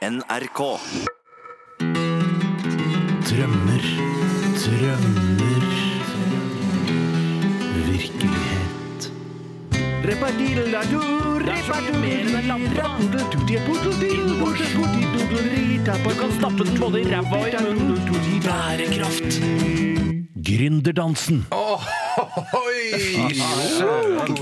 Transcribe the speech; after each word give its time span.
NRK. 0.00 0.60
Drømmer, 3.28 3.82
drømmer 4.56 5.66
Virkelighet 7.88 9.12
Du 10.00 10.10
kan 16.16 16.32
stappe 16.32 16.64
den 16.64 16.80
både 16.80 17.00
i 17.00 17.04
ræva 17.04 17.36
og 17.36 17.48
i 17.48 17.52
munnen. 17.60 18.40
Bærekraft 18.40 19.40
Gründerdansen 20.48 21.44
Oi! 21.52 22.80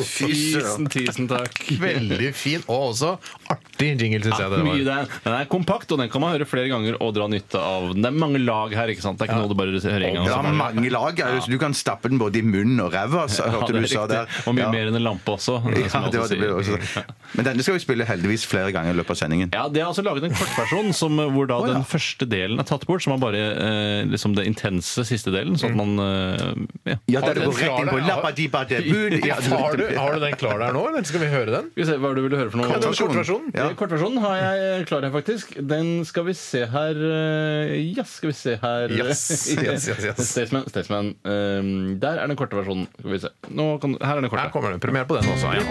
Tusen, 0.04 0.86
tusen 0.86 1.28
takk. 1.28 1.58
Veldig 1.80 2.34
fin, 2.34 2.62
og 2.68 2.88
også 2.92 3.16
artig 3.50 3.67
jingle, 3.86 4.20
syns 4.24 4.38
jeg 4.40 4.50
det 4.50 4.58
var. 4.64 4.78
den, 4.88 5.08
den 5.24 5.34
er 5.38 5.44
kompakt, 5.50 5.90
og 5.92 5.98
den 6.02 6.08
kan 6.10 6.20
man 6.24 6.32
høre 6.34 6.46
flere 6.48 6.68
ganger 6.70 6.96
og 7.00 7.14
dra 7.16 7.28
nytte 7.30 7.60
av. 7.60 7.90
Det 7.94 8.04
er 8.08 8.16
mange 8.16 8.40
lag 8.42 8.74
her, 8.74 8.88
ikke 8.92 9.04
sant? 9.04 9.18
Det 9.20 9.28
er 9.28 9.32
ikke 9.32 9.40
noe 9.44 9.52
du 9.52 9.56
bare 9.58 9.74
hører 9.78 10.06
en 10.08 10.18
gang. 10.18 10.26
Det 10.28 10.38
er 10.38 10.58
mange 10.58 10.90
lag. 10.90 11.18
Ja. 11.18 11.28
Du 11.48 11.58
kan 11.58 11.74
stappe 11.74 12.08
den 12.10 12.18
både 12.20 12.40
i 12.40 12.42
munnen 12.42 12.80
og 12.84 12.92
ræva, 12.92 13.26
så 13.30 13.46
Ja, 13.46 13.52
hørte 13.58 13.72
du 13.72 13.78
er 13.82 13.86
sa 13.90 14.06
der. 14.10 14.26
Og 14.46 14.54
mye 14.56 14.66
Ja. 14.66 14.70
mer 14.74 14.90
enn 14.90 14.96
en 14.98 15.04
lampe 15.06 15.34
også. 15.36 15.58
Ja, 15.88 16.02
det 16.10 16.20
var, 16.20 16.28
det 16.28 16.38
ble 16.40 16.48
også. 16.58 17.04
Men 17.38 17.44
denne 17.46 17.62
skal 17.64 17.74
vi 17.78 17.80
spille 17.84 18.04
heldigvis 18.08 18.44
flere 18.48 18.72
ganger 18.74 18.92
i 18.92 18.98
løpet 18.98 19.14
av 19.14 19.18
sendingen. 19.22 19.50
Ja, 19.54 19.68
det 19.72 19.80
er 19.82 19.86
altså 19.88 20.02
laget 20.04 20.24
en 20.28 20.34
kortversjon 20.36 20.92
som, 20.96 21.16
hvor 21.34 21.46
da 21.48 21.58
ja. 21.62 21.72
den 21.78 21.84
første 21.88 22.26
delen 22.28 22.58
er 22.60 22.66
tatt 22.68 22.84
bort. 22.88 23.02
Som 23.04 23.14
er 23.14 23.22
bare 23.22 23.40
eh, 23.54 24.02
liksom 24.10 24.34
det 24.36 24.44
intense 24.48 25.04
siste 25.06 25.30
delen. 25.34 25.56
Sånn 25.60 25.72
at 25.74 25.78
man 25.78 26.02
eh, 26.02 26.92
ja. 26.92 26.96
Ja, 27.08 27.20
Har 27.22 27.34
der 27.34 27.40
du 27.40 27.40
det 27.40 27.48
går 27.48 27.60
rett 27.62 27.80
inn 27.84 27.90
på 27.92 27.98
der? 28.00 28.08
labba-dibba-debun. 28.10 29.18
Ja, 29.28 29.36
Har 29.50 29.76
du, 29.76 29.84
har 29.96 30.14
du 30.14 30.20
den 30.22 30.36
klar 30.40 30.58
der 30.62 30.72
nå, 30.72 30.84
eller 30.88 31.04
skal 31.08 31.20
vi 31.22 31.28
høre 31.32 31.50
den? 31.52 31.70
Skal 31.72 31.82
vi 31.84 31.88
se, 31.90 31.96
Hva 32.00 32.10
er 32.10 32.14
det 32.18 32.22
du 32.22 32.28
ville 32.28 32.40
høre 32.40 32.52
for 32.52 32.60
noe? 32.62 32.68
Kan 32.72 32.82
du 32.82 32.88
kortversjonen? 32.92 33.50
Ja. 33.68 33.74
Eh, 33.74 33.78
Kortversjonen 33.78 34.18
har 34.24 34.36
jeg 34.40 34.86
klar 34.88 35.04
her, 35.06 35.12
faktisk. 35.14 35.54
Den 35.60 36.04
skal 36.08 36.26
vi 36.28 36.34
se 36.38 36.64
her 36.72 36.98
eh, 37.08 37.74
Ja, 37.96 38.04
skal 38.08 38.32
vi 38.32 38.36
se 38.38 38.56
her 38.62 38.88
Yes, 38.90 39.22
yes, 39.54 39.88
yes, 39.92 40.04
yes. 40.08 40.22
Staysman. 40.32 40.66
Staysman. 40.72 41.12
eh, 41.24 41.62
der 42.00 42.22
er 42.22 42.26
den 42.26 42.36
korte 42.38 42.58
versjonen. 42.58 42.88
Skal 42.98 43.12
vi 43.12 43.22
se. 43.26 43.32
Nå 43.50 43.70
kan, 43.82 43.96
her 44.02 44.16
er 44.16 44.24
den 44.24 44.30
korte. 44.32 44.42
Her 44.42 44.54
kommer 44.54 44.70
den. 44.74 44.80
Premiere 44.80 45.06
på 45.06 45.16
den 45.20 45.28
også. 45.28 45.52
Ja. 45.54 45.62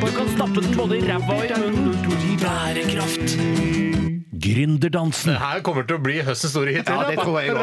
Du 0.00 0.06
kan 0.16 0.28
stappe 0.28 0.60
den 0.60 0.76
både 0.76 0.98
i 0.98 1.00
ræva 1.08 1.34
og 1.36 1.44
i 1.44 1.70
munnen. 1.70 2.38
Bærekraft 2.40 3.85
Gründerdansen 4.42 5.36
Her 5.40 5.60
kommer 5.64 5.82
til 5.88 5.96
å 5.98 6.02
bli 6.02 6.16
høstens 6.26 6.52
store 6.52 6.72
hit. 6.74 6.88
Ja, 6.88 7.04
det 7.08 7.16
tror 7.20 7.38
jeg 7.40 7.48
Det 7.54 7.60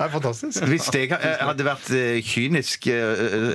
er 0.00 0.08
fantastisk. 0.12 0.62
Hvis 0.70 0.86
jeg 0.94 1.10
eh, 1.14 1.40
hadde 1.40 1.64
vært 1.66 1.90
eh, 1.96 2.20
kynisk, 2.24 2.86
eh, 2.90 2.94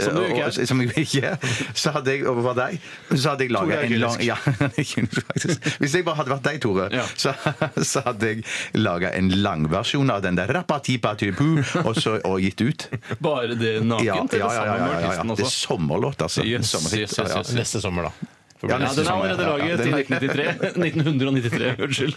Som 0.03 0.13
du 0.19 0.23
ikke 0.25 0.41
er. 0.41 0.45
og- 0.51 0.67
som 0.67 0.81
jeg 0.81 0.89
ikke 1.05 1.23
er, 1.31 1.37
så 1.73 1.91
hadde 1.95 2.09
jeg 2.15 2.21
overfor 2.27 2.53
deg 2.59 2.71
Så 3.15 3.29
hadde 3.33 3.43
jeg 3.47 3.51
laga 3.55 3.73
en 3.85 3.95
lang 4.01 4.19
ja. 4.25 4.35
Hvis 5.79 5.93
jeg 5.95 6.03
bare 6.05 6.15
hadde 6.21 6.31
vært 6.33 6.45
deg, 6.49 6.57
Tore, 6.63 6.85
så, 7.15 7.29
så 7.91 7.99
hadde 8.07 8.25
jeg 8.33 8.39
laga 8.79 9.07
en 9.17 9.29
langversjon 9.43 10.09
av 10.13 10.19
den 10.25 10.35
der 10.39 10.47
rapatipatipu, 10.59 11.49
og 11.83 11.93
så 11.99 12.11
og 12.25 12.39
gitt 12.41 12.61
ut. 12.63 12.87
Bare 13.21 13.55
det 13.59 13.73
nakent? 13.85 14.33
Ja, 14.37 14.49
ja, 14.49 14.53
ja, 14.53 14.55
ja, 14.65 14.71
ja, 15.01 15.11
ja, 15.19 15.23
Det 15.35 15.45
er 15.45 15.49
sommerlåt, 15.51 16.21
altså. 16.25 16.41
Yes, 16.45 16.73
yes, 16.73 16.93
yes, 16.95 17.19
yes. 17.19 17.53
Neste 17.55 17.81
sommer, 17.83 18.01
da. 18.09 18.11
Ja, 18.63 18.77
den 18.79 18.87
er 18.87 19.11
allerede 19.11 19.45
laget 19.45 19.81
i 19.83 19.83
til 19.83 19.93
1993. 19.99 20.75
1993, 20.79 21.83
unnskyld. 21.83 22.13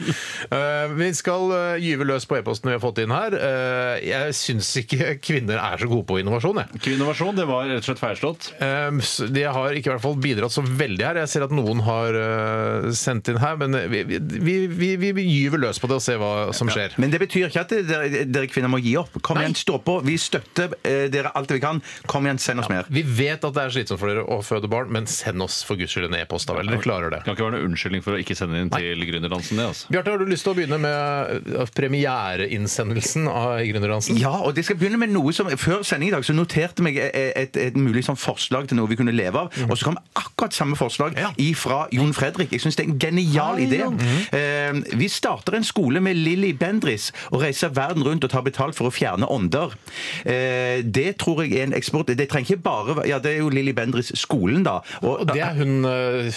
Eh, 0.54 0.92
vi 0.94 1.08
skal 1.18 1.50
eh, 1.56 1.80
gyve 1.82 2.06
løs 2.06 2.28
på 2.30 2.38
e-posten 2.38 2.70
vi 2.70 2.76
har 2.76 2.82
fått 2.82 3.00
inn 3.02 3.10
her. 3.10 3.34
Eh, 3.34 4.06
jeg 4.06 4.36
syns 4.38 4.68
ikke 4.78 5.16
kvinner 5.18 5.58
er 5.58 5.82
så 5.82 5.88
gode 5.90 6.06
på 6.06 6.20
innovasjon. 6.22 6.60
Jeg. 6.62 6.82
Kvinnovasjon, 6.86 7.34
det 7.36 7.46
var 7.48 7.66
rett 7.66 7.82
og 7.82 7.88
slett 7.88 8.02
feilslått. 8.02 8.52
Eh, 8.62 9.00
de 9.34 9.44
har 9.44 9.78
ikke 9.80 9.90
i 9.90 9.94
hvert 9.96 10.04
fall 10.04 10.14
bidratt 10.22 10.54
så 10.54 10.62
veldig 10.62 11.08
her. 11.08 11.20
Jeg 11.24 11.32
ser 11.34 11.48
at 11.48 11.56
noen 11.58 11.82
har 11.88 12.20
eh, 12.22 12.88
sendt 12.96 13.32
inn 13.32 13.40
her, 13.42 13.58
men 13.60 13.74
vi, 13.90 14.04
vi, 14.06 14.22
vi, 14.70 14.92
vi, 15.02 15.12
vi 15.18 15.26
gyver 15.26 15.64
løs 15.66 15.82
på 15.82 15.90
det 15.90 15.98
og 15.98 16.06
ser 16.06 16.22
hva 16.22 16.32
som 16.56 16.70
skjer. 16.70 16.94
Men 17.02 17.12
det 17.12 17.20
betyr 17.24 17.50
ikke 17.50 17.66
at 17.66 17.76
dere, 17.90 18.24
dere 18.30 18.52
kvinner 18.52 18.70
må 18.72 18.80
gi 18.84 18.94
opp. 19.02 19.18
Kom 19.26 19.42
igjen, 19.42 19.58
stå 19.58 19.82
på. 19.82 19.98
Vi 20.06 20.14
støtter 20.22 20.78
eh, 20.86 21.08
dere 21.12 21.34
alt 21.34 21.50
vi 21.50 21.60
kan. 21.66 21.82
Kom 22.06 22.30
igjen, 22.30 22.38
send 22.46 22.62
oss 22.62 22.70
mer. 22.72 22.86
Vi 22.94 23.02
vet 23.02 23.42
at 23.42 23.58
det 23.58 23.66
er 23.66 23.74
slitsomt 23.74 24.00
for 24.00 24.14
dere 24.14 24.22
å 24.22 24.40
føde 24.46 24.70
barn, 24.70 24.94
men 24.94 25.10
send 25.10 25.42
oss 25.42 25.60
for 25.66 25.74
guds 25.80 25.92
skyld 25.98 26.12
en 26.12 26.20
e-post. 26.22 26.37
Da 26.46 26.54
vel. 26.54 26.66
Dere 26.68 26.82
klarer 26.84 27.10
det. 27.10 27.18
Det 27.18 27.24
kan 27.26 27.34
ikke 27.36 27.46
være 27.48 27.56
noen 27.58 27.70
unnskyldning 27.72 28.02
for 28.04 28.14
å 28.14 28.20
ikke 28.22 28.36
sende 28.38 28.60
inn 28.62 28.70
til 28.70 29.04
Gründerdansen. 29.08 29.56
det, 29.58 29.66
altså. 29.66 29.88
Bjarte, 29.90 30.10
har 30.14 30.18
du 30.18 30.26
lyst 30.30 30.44
til 30.46 30.52
å 30.52 30.56
begynne 30.58 30.78
med 30.78 31.52
eh, 31.56 31.66
premiereinnsendelsen 31.74 33.28
av 33.30 33.58
Gründerdansen? 33.66 34.18
Ja, 34.20 34.32
og 34.44 34.54
det 34.56 34.64
skal 34.68 34.78
begynne 34.80 35.00
med 35.00 35.12
noe 35.14 35.32
som 35.34 35.48
Før 35.58 35.82
sending 35.86 36.10
i 36.10 36.14
dag 36.14 36.24
så 36.26 36.34
noterte 36.36 36.84
meg 36.84 36.98
et, 37.00 37.14
et, 37.38 37.56
et 37.68 37.76
mulig 37.78 38.04
sånn 38.06 38.18
forslag 38.18 38.68
til 38.70 38.78
noe 38.78 38.88
vi 38.90 38.98
kunne 39.00 39.14
leve 39.14 39.40
av. 39.46 39.52
Og 39.68 39.76
så 39.78 39.88
kom 39.88 39.98
akkurat 40.18 40.54
samme 40.56 40.76
forslag 40.78 41.16
Ja. 41.18 41.30
fra 41.58 41.86
Jon 41.94 42.12
Fredrik. 42.14 42.52
Jeg 42.52 42.60
syns 42.62 42.76
det 42.78 42.84
er 42.86 42.90
en 42.92 42.98
genial 43.02 43.58
idé. 43.62 43.80
Eh, 44.36 44.78
vi 44.98 45.08
starter 45.10 45.56
en 45.58 45.64
skole 45.66 46.00
med 46.04 46.16
Lilly 46.18 46.52
Bendris 46.58 47.10
og 47.32 47.42
reiser 47.42 47.72
verden 47.74 48.04
rundt 48.06 48.24
og 48.26 48.30
tar 48.32 48.44
betalt 48.46 48.76
for 48.78 48.88
å 48.90 48.94
fjerne 48.94 49.26
ånder. 49.28 49.74
Eh, 50.24 50.82
det 50.84 51.16
tror 51.22 51.42
jeg 51.44 51.58
er 51.58 51.66
en 51.68 51.74
eksport 51.78 52.08
Det 52.18 52.28
trenger 52.30 52.54
ikke 52.54 52.62
bare 52.64 53.06
Ja, 53.08 53.18
det 53.22 53.34
er 53.34 53.38
jo 53.42 53.48
Lilly 53.52 53.72
Bendris 53.76 54.12
skolen, 54.18 54.62
da. 54.66 54.78
Og 55.02 55.24
det 55.28 55.40
er 55.42 55.54
hun, 55.58 55.84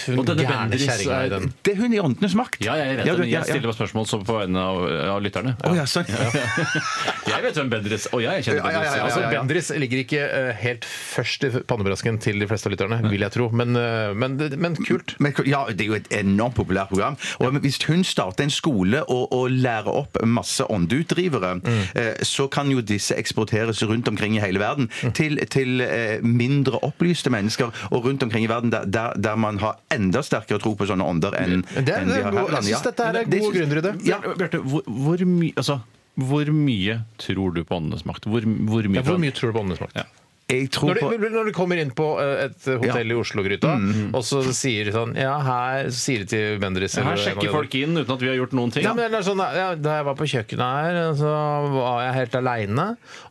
hun 0.06 0.18
Og 0.22 0.26
denne 0.28 0.44
gærne 0.46 0.70
Bendriss 0.70 0.86
kjerringa 0.88 1.18
i 1.22 1.26
er- 1.26 1.32
den. 1.34 1.52
det 1.64 1.72
er 1.74 1.80
hun 1.82 1.92
i 1.94 2.00
Åndenes 2.02 2.34
makt. 2.38 2.58
Ja, 2.64 2.74
jeg 2.80 2.86
er 2.98 3.06
Ja, 3.06 3.12
du- 3.12 3.18
men 3.22 3.28
ja, 3.28 3.38
jeg 3.40 3.46
ja. 3.48 3.52
stiller 3.54 3.72
på 3.72 3.76
spørsmål 3.78 4.06
så 4.06 4.20
på 4.24 4.38
vegne 4.38 4.58
av, 4.58 4.76
av 5.16 5.22
lytterne. 5.22 5.56
Å, 5.62 5.74
ja, 5.76 5.84
sånn. 5.84 6.06
Jeg 7.32 7.42
vet 7.44 7.54
hvem 7.58 7.70
Bendriss 7.72 8.06
Og 8.12 8.22
jeg 8.22 8.44
kjenner 8.44 8.62
Ja, 8.62 8.70
ja, 8.70 8.72
ja, 8.72 8.80
Bendriss. 8.82 8.96
ja, 8.96 9.04
Altså, 9.06 9.20
ja, 9.20 9.30
ja. 9.32 9.40
Bendriss 9.42 9.70
ligger 9.82 10.02
ikke 10.02 10.20
eh, 10.22 10.52
helt 10.62 10.84
først 10.86 11.44
i 11.46 11.50
pannebrasken 11.68 12.18
til 12.22 12.38
de 12.42 12.46
fleste 12.50 12.68
av 12.68 12.74
lytterne, 12.74 12.98
vil 13.10 13.20
jeg 13.24 13.32
tro. 13.34 13.48
Men, 13.50 13.76
eh, 13.76 14.12
men, 14.14 14.36
men 14.60 14.76
kult. 14.76 15.14
Men, 15.22 15.34
ja, 15.46 15.64
Det 15.72 15.80
er 15.86 15.90
jo 15.92 15.94
et 15.98 16.08
enormt 16.12 16.54
populært 16.58 16.88
program. 16.92 17.16
Og 17.40 17.58
Hvis 17.62 17.78
hun 17.88 18.04
starter 18.04 18.44
en 18.44 18.50
skole 18.52 19.02
og, 19.08 19.32
og 19.32 19.50
lærer 19.50 19.88
opp 19.92 20.18
masse 20.26 20.64
åndeutdrivere, 20.70 21.54
eh, 21.94 22.14
så 22.26 22.48
kan 22.52 22.70
jo 22.70 22.80
disse 22.82 23.14
eksporteres 23.18 23.82
rundt 23.88 24.08
omkring 24.08 24.36
i 24.36 24.40
hele 24.42 24.58
verden 24.62 24.88
til, 25.14 25.38
til 25.50 25.80
eh, 25.84 26.18
mindre 26.22 26.78
opplyste 26.84 27.30
mennesker 27.32 27.72
og 27.90 28.04
rundt 28.06 28.22
omkring 28.22 28.44
i 28.44 28.50
verden 28.50 28.70
der, 28.72 28.84
der, 28.86 29.12
der 29.16 29.36
man 29.36 29.58
har 29.62 29.71
enda 29.94 30.22
sterkere 30.26 30.62
tro 30.62 30.74
på 30.78 30.88
sånne 30.88 31.06
ånder 31.06 31.36
enn 31.40 31.62
det, 31.62 31.84
det 31.88 31.96
enn 31.98 32.12
er 32.12 32.26
har 32.28 32.38
her 32.38 32.56
jeg 32.58 32.68
syns 32.70 32.86
dette 32.88 33.08
er 33.08 33.18
gode 33.18 33.34
Det 33.34 33.42
grunner 33.56 33.80
i 33.80 33.84
det. 33.88 33.92
Ja, 34.08 34.20
Bjarte, 34.22 34.62
hvor, 34.62 34.86
hvor, 34.86 35.24
mye, 35.28 35.52
altså, 35.56 35.78
hvor 36.20 36.52
mye 36.56 36.98
tror 37.22 37.54
du 37.56 37.62
på 37.64 37.78
åndenes 37.78 38.04
makt? 38.08 38.28
Hvor, 38.30 38.44
hvor 38.44 38.88
mye, 38.88 39.00
Ja, 39.00 39.06
hvor 39.06 39.20
mye 39.22 39.34
tror 39.36 39.52
du 39.52 39.58
på 39.58 39.64
åndenes 39.64 39.82
makt? 39.84 39.96
Ja. 40.02 40.08
Jeg 40.52 40.70
tror 40.74 40.92
Når 40.92 41.00
på 41.02 41.30
når 41.32 41.48
du 41.50 41.52
kommer 41.56 41.80
inn 41.80 41.92
på 41.96 42.06
eh, 42.22 42.46
et 42.46 42.68
hotell 42.82 43.14
i 43.14 43.16
Oslo-gryta, 43.18 43.72
og 44.12 44.24
så 44.26 44.42
sier 44.54 44.88
de 44.88 44.94
sånn 44.94 45.14
Ja, 45.18 45.34
her 45.46 45.90
sier 45.94 46.24
de 46.24 46.28
til 46.32 46.60
Bendriss 46.62 46.98
Her 47.00 47.18
sjekker 47.20 47.52
folk 47.54 47.74
inn 47.78 47.96
uten 47.98 48.14
at 48.14 48.22
vi 48.22 48.30
har 48.30 48.38
gjort 48.38 48.56
noen 48.56 48.74
ting. 48.74 48.86
Ja, 48.86 48.94
men 48.96 49.12
det 49.12 49.20
er 49.22 49.26
sånn, 49.26 49.42
ja, 49.56 49.68
Da 49.78 49.98
jeg 50.00 50.08
var 50.08 50.18
på 50.18 50.28
kjøkkenet 50.32 50.82
her, 50.82 51.00
så 51.18 51.32
var 51.72 52.02
jeg 52.06 52.16
helt 52.20 52.38
aleine. 52.42 52.86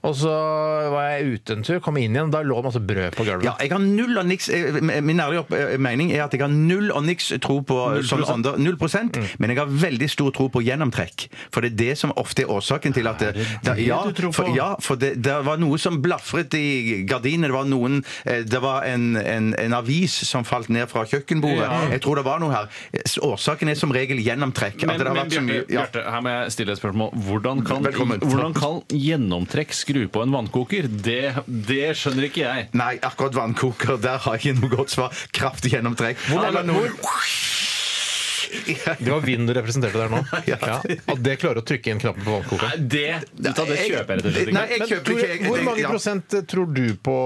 Og 0.08 0.16
så 0.18 0.34
var 0.94 1.10
jeg 1.12 1.38
ute 1.38 1.58
en 1.58 1.66
tur, 1.68 1.80
kom 1.84 2.00
inn 2.02 2.16
igjen, 2.16 2.32
og 2.32 2.36
da 2.36 2.42
lå 2.46 2.58
det 2.62 2.68
masse 2.70 2.84
brød 2.92 3.18
på 3.18 3.28
gulvet. 3.28 3.48
Ja, 3.48 3.56
jeg 3.62 3.74
har 3.74 3.84
null 3.84 4.22
og 4.22 4.28
niks 4.30 4.50
eh, 4.54 4.80
Min 4.82 5.22
ærlige 5.22 5.46
eh, 5.58 5.76
mening 5.82 6.14
er 6.16 6.26
at 6.26 6.36
jeg 6.36 6.44
har 6.44 6.52
null 6.52 6.92
og 6.94 7.06
niks 7.08 7.32
tro 7.44 7.60
på 7.68 7.80
sånne 8.08 8.30
ånder. 8.36 8.60
Null 8.62 8.80
prosent. 8.82 9.20
Men 9.42 9.54
jeg 9.54 9.62
har 9.62 9.72
veldig 9.86 10.10
stor 10.12 10.34
tro 10.36 10.48
på 10.54 10.64
gjennomtrekk. 10.66 11.28
For 11.54 11.64
det 11.64 11.74
er 11.74 11.80
det 11.82 11.98
som 12.02 12.14
ofte 12.20 12.46
er 12.46 12.54
årsaken 12.54 12.96
til 12.96 13.10
at 13.12 13.22
det, 13.22 13.46
det, 13.66 13.78
ja, 13.86 14.02
du 14.08 14.32
for, 14.34 14.50
ja, 14.56 14.74
for 14.82 15.00
det, 15.00 15.16
det 15.24 15.38
var 15.46 15.60
noe 15.62 15.80
som 15.82 16.00
blafret 16.04 16.56
i 16.58 17.04
gardinene. 17.12 17.52
Det 17.52 17.58
var 17.58 17.70
noen 17.70 18.00
eh, 18.26 18.44
Det 18.48 18.62
var 18.64 18.88
en, 18.90 19.16
en, 19.20 19.52
en 19.60 19.78
avis 19.78 20.16
som 20.28 20.46
falt 20.48 20.72
ned 20.74 20.90
fra 20.92 21.06
kjøkkenbordet. 21.10 21.68
Ja. 21.68 21.82
Jeg 21.96 22.04
tror 22.06 22.22
det 22.22 22.26
var 22.28 22.42
noe 22.44 22.54
her. 22.56 22.72
Årsaken 23.28 23.72
er 23.72 23.80
som 23.80 23.94
regel 23.96 24.22
gjennomtrekk. 24.24 24.86
Men, 24.86 24.96
At 24.96 25.04
det 25.04 25.12
har 25.12 25.18
men 25.20 25.32
Bjarte, 25.32 25.46
mye 25.48 25.62
ja. 25.62 25.68
Bjarte, 25.72 26.06
her 26.16 26.26
må 26.26 26.36
jeg 26.36 26.56
stille 26.58 26.76
et 26.76 26.82
spørsmål. 26.82 27.14
Hvordan 27.28 27.64
kan, 27.68 27.90
hvordan 28.26 28.58
kan 28.58 28.82
gjennomtrekk 28.90 29.76
skru 29.76 30.04
på 30.12 30.26
en 30.26 30.36
vannkoker? 30.36 30.90
Det, 30.92 31.22
det 31.48 31.84
skjønner 32.00 32.30
ikke 32.30 32.46
jeg. 32.46 32.70
Nei, 32.78 32.94
akkurat 33.04 33.38
vannkoker, 33.38 33.98
der 34.02 34.22
har 34.26 34.38
jeg 34.40 34.56
ikke 34.56 34.62
noe 34.62 34.76
godt 34.82 34.96
svar. 34.96 35.24
Kraftig 35.36 35.76
gjennomtrekk. 35.76 36.22
Eller 36.32 36.66
noe 36.68 36.90
Det 39.00 39.10
var 39.12 39.22
vind 39.26 39.48
du 39.48 39.54
representerte 39.56 39.98
der 39.98 40.12
nå. 40.12 40.22
Ja. 40.52 40.80
At 40.82 41.22
det 41.24 41.38
klarer 41.42 41.62
å 41.62 41.66
trykke 41.66 41.94
inn 41.94 42.02
knappen 42.02 42.26
på 42.26 42.34
vannkokeren. 42.34 42.88
Det, 42.92 43.22
det 43.38 43.54
kjøper 43.56 43.88
jeg 43.88 44.08
rett 44.08 44.26
og 44.26 44.36
slett 44.36 44.54
Nei, 44.56 44.66
jeg 44.74 44.88
kjøper 44.90 45.22
ikke 45.22 45.52
hvor 45.52 45.64
mange 45.68 45.86
prosent 45.88 46.36
tror 46.52 46.72
du 46.76 46.84
på, 47.04 47.18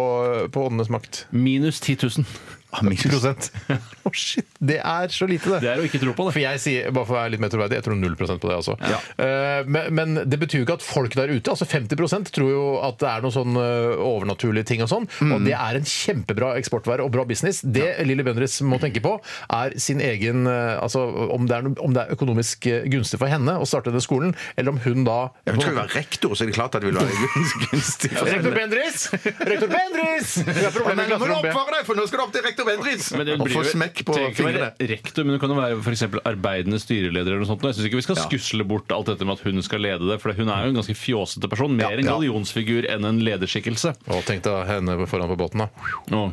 på 0.54 0.66
åndenes 0.69 0.92
makt? 0.94 1.25
Minus 1.36 1.81
10 1.81 1.98
000. 2.22 2.27
prosent. 2.71 3.51
Oh, 4.06 4.12
shit. 4.13 4.45
Det 4.62 4.75
er 4.85 5.07
så 5.09 5.25
lite, 5.25 5.50
det. 5.50 5.59
Det 5.63 5.69
er 5.71 5.79
å 5.81 5.85
ikke 5.88 5.97
tro 5.97 6.12
på 6.13 6.27
det. 6.27 6.33
For 6.35 6.41
jeg 6.44 6.59
sier, 6.62 6.91
bare 6.94 7.07
for 7.09 7.15
å 7.15 7.21
være 7.23 7.31
litt 7.33 7.41
mer 7.41 7.50
troverdig, 7.50 7.79
jeg 7.79 7.85
tror 7.88 7.95
0% 7.97 8.41
på 8.44 8.50
det 8.51 8.57
også. 8.59 8.75
Eh, 8.85 9.63
men, 9.65 9.88
men 9.97 10.12
det 10.29 10.38
betyr 10.44 10.59
jo 10.62 10.65
ikke 10.67 10.75
at 10.77 10.85
folk 10.85 11.15
der 11.17 11.31
ute, 11.33 11.50
altså 11.50 11.65
50% 11.65 12.29
tror 12.35 12.51
jo 12.53 12.65
at 12.85 13.00
det 13.01 13.07
er 13.09 13.23
noen 13.25 13.33
sånn 13.33 13.57
eh, 13.57 13.95
overnaturlige 14.06 14.67
ting 14.69 14.83
og 14.85 14.91
sånn, 14.91 15.07
og 15.25 15.41
det 15.47 15.56
er 15.57 15.79
en 15.79 15.88
kjempebra 15.89 16.51
eksportvare 16.62 17.01
og 17.01 17.09
bra 17.15 17.25
business. 17.25 17.63
Det 17.65 17.88
Lilly 18.06 18.27
Bendriss 18.27 18.59
må 18.62 18.77
tenke 18.83 19.01
på, 19.01 19.15
er 19.57 19.73
sin 19.81 20.03
egen 20.06 20.45
eh, 20.51 20.75
Altså 20.85 21.01
om 21.33 21.50
det 21.50 21.57
er, 21.57 21.65
no- 21.65 21.73
om 21.81 21.95
det 21.97 22.03
er 22.06 22.13
økonomisk 22.13 22.68
gunstig 22.94 23.18
for 23.23 23.31
henne 23.31 23.57
å 23.57 23.65
starte 23.65 23.89
den 23.95 24.06
skolen, 24.06 24.35
eller 24.53 24.75
om 24.75 24.79
hun 24.85 25.01
da 25.07 25.18
Ja, 25.50 25.56
Hun 25.57 25.63
skal 25.65 25.73
jo 25.73 25.79
være 25.81 25.95
rektor, 25.97 26.38
så 26.38 26.45
er 26.45 26.51
det 26.53 26.57
klart 26.59 26.77
at 26.77 26.85
det 26.85 26.91
vil 26.94 27.01
være 27.01 27.33
gunstig. 27.71 28.13
for 28.13 28.29
henne. 28.29 28.38
Rektor 28.38 28.57
Bendriss! 28.61 29.07
Rektor 29.50 29.73
Bendriss! 29.73 30.38
Vi 30.45 30.61
har 30.61 30.77
problemer 30.77 31.01
nei, 31.01 31.09
i 31.09 31.15
Nå 31.15 31.21
må 31.25 31.31
du 31.33 31.35
oppføre 31.41 31.77
deg, 31.79 31.89
for 31.89 31.97
nå 31.97 32.06
skal 32.11 32.21
du 32.21 32.27
opp 32.27 32.38
til 32.38 32.45
rektor 32.45 32.64
Bendriss 32.65 33.12
Men 33.15 33.25
det 33.27 33.35
og 33.39 33.45
blir 33.47 33.67
smekk 33.69 34.01
på 34.06 34.13
trenger 34.15 34.31
ikke 34.33 34.39
fingrene. 34.41 34.71
være 34.79 34.89
rektor, 34.91 35.23
men 35.25 35.33
det 35.35 35.41
kan 35.41 35.50
jo 35.53 35.57
være 35.59 35.81
for 35.85 35.91
eksempel 35.95 36.21
arbeidende 36.25 36.79
styreleder 36.81 37.31
eller 37.35 37.44
noe 37.45 37.50
sånt. 37.51 37.62
Jeg 37.67 37.77
syns 37.77 37.89
ikke 37.89 38.00
vi 38.01 38.06
skal 38.07 38.15
Ja. 38.19 38.25
skusle 38.29 38.63
bort 38.67 38.91
alt 38.91 39.06
dette 39.12 39.25
med 39.25 39.38
at 39.39 39.45
hun 39.45 39.62
skal 39.62 39.79
lede 39.85 40.06
det, 40.09 40.19
for 40.21 40.33
hun 40.33 40.50
er 40.50 40.65
jo 40.65 40.73
en 40.73 40.79
ganske 40.81 40.95
fjåsete 40.97 41.50
person. 41.50 41.75
Mer 41.75 41.91
Ja, 41.91 41.97
en 41.97 42.06
ja. 42.06 42.12
gallionsfigur 42.12 42.89
enn 42.89 43.06
en 43.06 43.19
lederskikkelse. 43.21 43.95
Og 44.09 44.23
tenk 44.25 44.44
deg 44.44 44.67
henne 44.67 44.97
foran 45.07 45.29
på 45.29 45.38
båten, 45.38 45.65
da. 45.65 45.69
Å. 46.15 46.31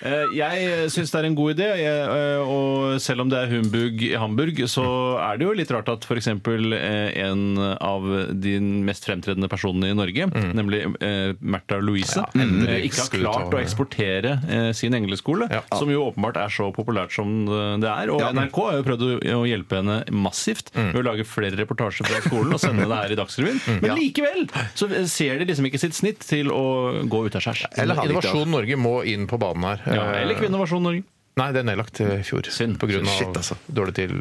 Eh, 0.00 0.32
Jeg 0.36 0.88
syns 0.94 1.10
det 1.12 1.18
er 1.20 1.26
en 1.28 1.34
god 1.36 1.52
idé, 1.54 1.66
jeg, 1.76 2.04
eh, 2.08 2.40
og 2.48 3.00
selv 3.02 3.24
om 3.24 3.28
det 3.32 3.38
er 3.42 3.50
humbug 3.52 4.00
i 4.06 4.12
Hamburg, 4.16 4.60
så 4.70 4.84
er 5.20 5.36
det 5.40 5.44
jo 5.46 5.52
litt 5.58 5.70
rart 5.74 5.90
at 5.92 6.06
f.eks. 6.08 6.28
en 6.30 7.42
av 7.80 8.06
de 8.40 8.54
mest 8.86 9.04
fremtredende 9.08 9.48
personene 9.52 9.90
i 9.92 9.96
Norge, 9.98 10.28
nemlig 10.56 10.82
eh, 11.04 11.34
Märtha 11.42 11.80
Louise, 11.84 12.22
eh, 12.34 12.86
ikke 12.86 13.04
har 13.04 13.12
klart 13.18 13.56
å 13.56 13.60
eksportere 13.60 14.36
eh, 14.48 14.70
sin 14.76 14.94
engleskole, 14.96 15.48
Ja. 15.50 15.62
som 15.76 15.90
jo 15.92 16.06
åpenbart 16.08 16.38
er 16.40 16.48
så 16.54 16.70
populært 16.74 17.12
som 17.14 17.44
det 17.80 17.88
er. 17.90 18.10
Og 18.14 18.22
NRK 18.34 18.56
har 18.70 18.78
jo 18.78 18.86
prøvd 18.86 19.04
å 19.36 19.42
hjelpe 19.48 19.80
henne 19.80 20.00
massivt 20.14 20.70
ved 20.74 21.00
å 21.00 21.04
lage 21.10 21.26
flere 21.28 21.58
reportasjer 21.60 22.06
fra 22.08 22.20
skolen 22.24 22.54
og 22.56 22.60
sende 22.62 22.86
det 22.88 22.96
her 23.02 23.12
i 23.14 23.18
Dagsrevyen. 23.18 23.60
Men 23.82 23.96
likevel 23.98 24.46
så 24.78 24.88
ser 25.10 25.40
de 25.40 25.48
liksom 25.50 25.66
ikke 25.68 25.80
sitt 25.82 25.96
snitt 25.98 26.24
til 26.26 26.50
å 26.54 27.04
gå 27.10 27.24
ut 27.26 27.36
av 27.36 27.44
skjærs. 27.44 27.66
Eller 27.76 27.98
har 27.98 28.06
de 28.08 28.14
ikke 28.14 28.22
det? 28.22 28.30
Innovasjon 28.30 28.54
Norge 28.54 28.78
må 28.80 28.94
inn 29.10 29.26
på 29.30 29.38
banen 29.40 29.66
her. 29.70 29.82
Ja, 29.96 30.06
eller 30.20 30.38
Kvinneversjon 30.38 30.84
Norge. 30.86 31.04
Nei, 31.40 31.46
det 31.54 31.62
er 31.62 31.68
nedlagt 31.70 32.00
i 32.02 32.08
fjor. 32.26 32.48
Synd. 32.52 32.78
På 32.82 32.88
grunn 32.90 33.06
av 33.06 33.14
Shit, 33.16 33.36
altså. 33.36 33.56
dårlig 33.70 33.94
til, 33.96 34.16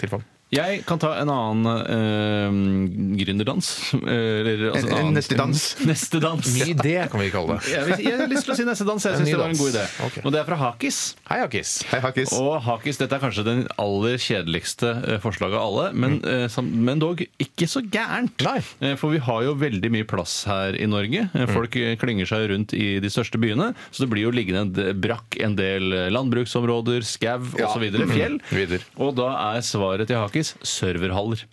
tilfang. 0.00 0.22
Jeg 0.52 0.82
kan 0.84 0.98
ta 1.00 1.14
en 1.16 1.30
annen 1.32 1.64
uh, 1.80 2.56
gründerdans. 3.16 3.68
Eh, 3.96 4.10
Eller, 4.12 4.66
altså, 4.68 4.84
En- 4.84 4.92
en 4.92 4.98
annen- 4.98 5.14
neste 5.16 5.36
dans. 5.38 5.60
Neste 5.88 6.20
dans. 6.20 6.48
Ny 6.52 6.66
idé, 6.74 7.08
kan 7.08 7.20
vi 7.22 7.30
kalle 7.32 7.56
det. 7.56 7.70
Jeg, 7.72 8.18
har 8.18 8.28
lyst 8.28 8.44
til 8.44 8.52
å 8.52 8.56
si 8.58 8.66
neste 8.68 8.84
dans. 8.84 9.00
Jeg 9.00 9.16
En 9.16 9.22
syns 9.22 9.30
det 9.32 9.38
var 9.40 9.48
en 9.48 9.56
god 9.56 9.70
idé. 9.72 9.84
Okay. 10.08 10.24
Og 10.26 10.34
det 10.34 10.42
er 10.42 10.48
fra 10.50 10.58
Hakis. 10.60 10.98
Hei, 11.30 11.38
Hakis. 11.40 11.70
Hei, 11.88 12.00
Hakis. 12.04 12.34
Og 12.36 12.58
Hakis, 12.66 13.00
dette 13.00 13.16
er 13.16 13.22
kanskje 13.24 13.46
den 13.48 13.62
aller 13.80 14.18
kjedeligste 14.20 14.90
eh, 15.14 15.20
forslaget 15.24 15.56
av 15.56 15.64
alle, 15.70 15.86
men, 15.96 16.18
mm. 16.20 16.52
uh, 16.52 16.68
men 16.90 17.00
dog 17.00 17.24
ikke 17.40 17.70
så 17.72 17.80
gærent. 17.88 18.44
Nei. 18.44 18.58
For 19.00 19.14
vi 19.14 19.22
har 19.24 19.46
jo 19.48 19.56
veldig 19.56 19.92
mye 19.96 20.08
plass 20.10 20.42
her 20.50 20.76
i 20.76 20.84
Norge. 20.90 21.30
Eh, 21.32 21.48
Folk 21.48 21.80
mm. 21.80 21.96
klynger 22.02 22.28
seg 22.28 22.50
rundt 22.52 22.76
i 22.76 22.98
de 23.00 23.12
største 23.12 23.40
byene, 23.40 23.70
så 23.88 24.04
det 24.04 24.10
blir 24.12 24.26
jo 24.26 24.34
liggende 24.36 24.66
en 24.68 25.00
brakk 25.00 25.40
en 25.40 25.56
del 25.56 25.88
landbruksområder, 26.12 27.08
skau 27.08 27.40
Ja. 27.56 27.72
osv. 27.72 27.88
Fjell. 28.12 28.36
Videre. 28.52 28.84
Og 29.00 29.16
da 29.16 29.32
er 29.54 29.64
svaret 29.64 30.10
til 30.12 30.20
Hakis 30.20 30.41
serverhaller. 30.44 31.46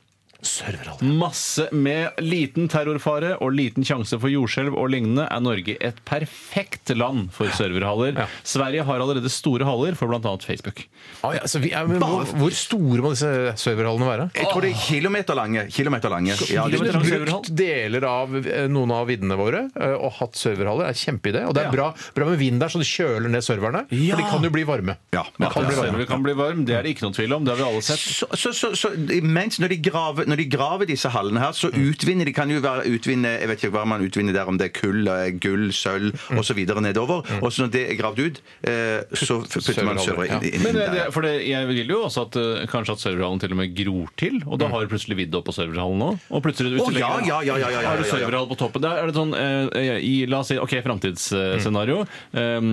Masse 1.03 1.67
med 1.75 2.19
liten 2.23 2.69
terrorfare 2.71 3.33
og 3.43 3.51
liten 3.57 3.83
sjanse 3.87 4.15
for 4.21 4.31
jordskjelv 4.31 4.75
og 4.79 4.87
lignende 4.93 5.25
er 5.27 5.41
Norge 5.43 5.75
et 5.83 5.99
perfekt 6.07 6.93
land 6.95 7.27
for 7.35 7.51
serverhaller. 7.57 8.13
Ja. 8.23 8.27
Sverige 8.47 8.85
har 8.87 9.03
allerede 9.03 9.31
store 9.31 9.67
haller 9.67 9.97
for 9.99 10.07
bl.a. 10.11 10.31
Facebook. 10.39 10.85
Ah, 11.27 11.35
ja, 11.35 11.47
så 11.49 11.59
vi, 11.59 11.73
er, 11.75 11.89
men 11.89 11.99
hvor, 11.99 12.23
hvor 12.39 12.55
store 12.55 13.03
må 13.03 13.11
disse 13.15 13.31
serverhallene 13.59 14.07
være? 14.07 14.29
Jeg 14.39 14.47
tror 14.53 14.63
det 14.63 14.71
er 14.71 14.83
kilometer 14.85 15.37
lange. 15.39 15.65
Kilometer 15.75 16.13
lange. 16.13 16.37
Ja, 16.53 16.67
de 16.71 16.79
har? 16.79 17.25
Brukt 17.29 17.51
deler 17.59 18.07
av 18.07 18.37
eh, 18.39 18.67
noen 18.71 18.95
av 18.95 19.09
viddene 19.11 19.35
våre 19.39 19.65
eh, 19.75 19.95
og 19.97 20.15
hatt 20.21 20.39
serverhaller 20.39 20.87
er 20.87 20.97
kjempeidé. 20.97 21.43
Og 21.49 21.55
det 21.57 21.65
er 21.67 21.73
bra, 21.73 21.89
bra 22.15 22.29
med 22.31 22.39
vind 22.39 22.63
der, 22.63 22.71
så 22.71 22.79
det 22.81 22.87
kjøler 22.89 23.27
ned 23.33 23.43
serverne. 23.45 23.83
Ja. 23.91 24.15
For 24.15 24.23
de 24.23 24.29
kan 24.31 24.47
jo 24.47 24.53
bli 24.55 24.63
varme. 24.69 24.95
Ja, 25.15 25.25
Man 25.35 25.51
kan 25.51 25.67
bli 25.67 25.77
varme. 25.81 26.07
kan 26.09 26.23
bli 26.23 26.37
varme. 26.37 26.65
det 26.67 26.79
er 26.79 26.87
det 26.87 26.95
ikke 26.95 27.07
noen 27.09 27.17
tvil 27.17 27.35
om. 27.35 27.45
Det 27.47 27.55
har 27.55 27.61
vi 27.61 27.67
alle 27.67 27.83
sett. 27.85 27.99
så, 27.99 28.29
så, 28.39 28.53
så, 28.55 28.71
så 28.77 28.93
mens 29.25 29.59
når 29.59 29.75
de, 29.75 29.81
graver, 29.89 30.28
når 30.29 30.43
de 30.43 30.47
graver 30.51 30.89
disse 30.89 31.09
hallene 31.13 31.41
her, 31.43 31.55
så 31.57 31.71
mm. 31.73 31.79
utvinner 31.91 32.29
de 32.29 32.35
kan 32.35 32.51
jo 32.51 32.61
være, 32.63 32.87
utvinne 32.93 33.35
Jeg 33.39 33.49
vet 33.51 33.63
ikke 33.63 33.75
hva 33.75 33.85
man 33.89 34.03
utvinner 34.05 34.35
der, 34.35 34.49
om 34.49 34.59
det 34.59 34.69
er 34.69 34.73
kull, 34.75 35.07
eh, 35.09 35.31
gull, 35.41 35.69
sølv 35.75 36.13
mm. 36.15 36.41
osv. 36.41 36.61
nedover. 36.85 37.23
Mm. 37.27 37.43
Og 37.43 37.53
så 37.53 37.65
når 37.65 37.73
det 37.75 37.83
er 37.87 37.99
gravd 37.99 38.23
ut, 38.25 38.41
eh, 38.69 39.17
så 39.17 39.39
putter 39.43 39.87
man 39.87 40.01
server 40.01 40.29
inn, 40.29 40.45
inn 40.49 40.65
Men 40.65 40.79
eh, 40.79 40.93
det, 40.95 41.05
for 41.15 41.25
det, 41.25 41.35
jeg 41.47 41.69
vil 41.71 41.95
jo 41.95 42.03
også 42.07 42.27
at 42.27 42.39
kanskje 42.71 42.97
at 42.97 43.03
serverhallen 43.03 43.41
til 43.41 43.55
og 43.55 43.61
med 43.61 43.75
gror 43.77 44.11
til, 44.19 44.39
og 44.45 44.59
da 44.61 44.69
har 44.71 44.85
du 44.85 44.91
plutselig 44.91 45.19
vidde 45.23 45.39
opp 45.39 45.47
på 45.49 45.55
serverhallen 45.55 46.01
nå. 46.01 46.11
Og 46.29 46.43
plutselig 46.45 46.75
hvis 46.75 46.87
du 46.89 46.99
ja, 46.99 47.11
ja, 47.25 47.39
ja, 47.45 47.57
ja, 47.57 47.69
ja, 47.69 47.81
ja, 47.81 47.89
Har 47.89 48.01
du 48.01 48.05
ja, 48.05 48.11
serverhall 48.11 48.49
på 48.49 48.57
toppen? 48.59 48.83
der, 48.83 49.01
er 49.01 49.09
det 49.09 49.17
sånn, 49.17 49.33
eh, 49.37 49.97
i, 50.05 50.13
La 50.29 50.41
oss 50.43 50.51
si 50.51 50.59
OK, 50.59 50.75
framtidsscenario. 50.85 52.03
Um, 52.33 52.69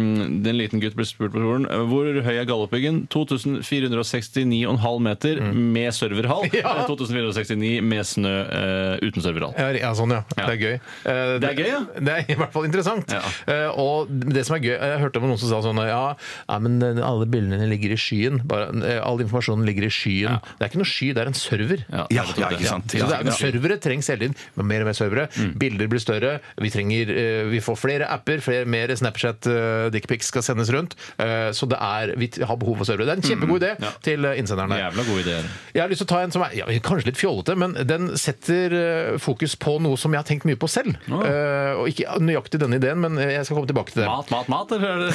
en 0.46 0.58
liten 0.58 0.82
gutt 0.82 0.96
blir 0.98 1.08
spurt 1.08 1.34
på 1.34 1.42
skolen 1.42 1.66
hvor 1.90 2.08
høy 2.26 2.34
er 2.34 2.46
Galdhøpiggen? 2.48 3.04
2469,5 3.12 5.06
meter 5.06 5.42
med 5.52 5.94
serverhall. 5.96 6.48
Eh, 6.56 6.62
2469,5 6.88 7.45
69 7.46 7.82
med 7.86 8.06
snø 8.06 8.32
eh, 8.44 9.06
uten 9.06 9.22
serverall. 9.24 9.54
Ja, 9.58 9.70
ja, 9.78 9.92
sånn, 9.96 10.12
ja. 10.14 10.22
Det 10.34 10.46
er 10.46 10.60
gøy. 10.60 10.74
Eh, 10.76 11.32
Det 11.42 11.50
er 11.50 11.60
gøy, 11.60 11.68
ja. 11.70 11.80
Det 11.96 12.14
er 12.16 12.32
i 12.32 12.38
hvert 12.38 12.52
fall 12.54 12.66
interessant. 12.68 13.12
Ja. 13.14 13.22
Eh, 13.52 13.68
og 13.78 14.10
det 14.10 14.44
som 14.48 14.56
er 14.56 14.64
gøy, 14.64 14.74
jeg 14.76 15.00
hørte 15.02 15.20
om 15.22 15.28
noen 15.30 15.40
som 15.40 15.50
sa 15.52 15.62
sånn 15.64 15.80
Ja, 15.86 16.14
ja 16.48 16.58
men 16.62 16.78
eh, 16.82 17.00
alle 17.06 17.26
bildene 17.30 17.68
ligger 17.70 17.94
i 17.94 17.98
skyen. 18.00 18.42
Bare, 18.48 18.70
eh, 18.82 19.00
all 19.04 19.20
informasjonen 19.24 19.66
ligger 19.68 19.86
i 19.88 19.92
skyen. 19.92 20.40
Det 20.58 20.66
er 20.66 20.70
ikke 20.72 20.80
noe 20.82 20.90
sky, 20.90 21.12
det 21.16 21.22
er 21.24 21.30
en 21.32 21.38
server. 21.38 21.84
Ja, 21.92 22.06
ja, 22.10 22.24
ikke 22.26 22.66
sant. 22.68 22.90
Så 22.96 23.06
det 23.10 23.18
er, 23.20 23.32
servere 23.36 23.78
trengs 23.82 24.08
hele 24.12 24.26
tiden. 24.26 24.36
Men 24.56 24.66
Mer 24.70 24.82
og 24.82 24.90
mer 24.90 24.96
servere. 24.98 25.28
Mm. 25.36 25.52
Bilder 25.60 25.90
blir 25.92 26.02
større. 26.02 26.32
Vi, 26.60 26.70
trenger, 26.74 27.10
eh, 27.12 27.44
vi 27.52 27.60
får 27.62 27.76
flere 27.78 28.08
apper, 28.10 28.40
flere, 28.44 28.66
mer 28.66 28.90
Snapchat, 28.96 29.46
eh, 29.50 29.88
dickpics 29.94 30.32
skal 30.32 30.42
sendes 30.42 30.70
rundt. 30.74 30.96
Eh, 31.18 31.50
Så 31.56 31.68
det 31.70 31.78
er, 31.80 32.14
vi 32.18 32.28
har 32.42 32.56
behov 32.56 32.78
for 32.78 32.84
servere. 32.88 33.06
Det 33.06 33.14
er 33.14 33.20
en 33.22 33.28
kjempegod 33.30 33.60
mm, 33.62 33.66
idé 33.78 33.92
til 34.02 34.24
eh, 34.24 34.38
innsenderne. 34.40 34.78
Jævla 34.80 35.04
god 35.06 35.20
idé. 35.22 35.36
Jeg 35.76 35.82
har 35.82 35.88
lyst 35.92 36.02
til 36.02 36.08
å 36.08 36.12
ta 36.14 36.22
en 36.24 36.32
som 36.34 36.42
er 36.42 36.56
ja, 36.58 36.66
kanskje 36.82 37.06
litt 37.12 37.16
fjollete 37.20 37.35
men 37.58 37.74
den 37.86 38.10
setter 38.18 38.72
eh, 38.76 39.18
fokus 39.22 39.56
på 39.60 39.76
noe 39.84 39.96
som 40.00 40.12
jeg 40.14 40.22
har 40.22 40.28
tenkt 40.28 40.46
mye 40.48 40.58
på 40.60 40.68
selv. 40.70 40.96
Eh, 41.08 41.72
og 41.76 41.90
ikke 41.90 42.16
nøyaktig 42.22 42.60
denne 42.62 42.78
ideen, 42.80 43.00
men 43.02 43.18
jeg 43.20 43.44
skal 43.46 43.58
komme 43.60 43.70
tilbake 43.70 43.92
til 43.94 44.02
det. 44.04 44.08
Mat, 44.10 44.30
mat, 44.32 44.48
mat? 44.52 44.72
Eller 44.76 44.88
er 44.88 45.04
det 45.06 45.14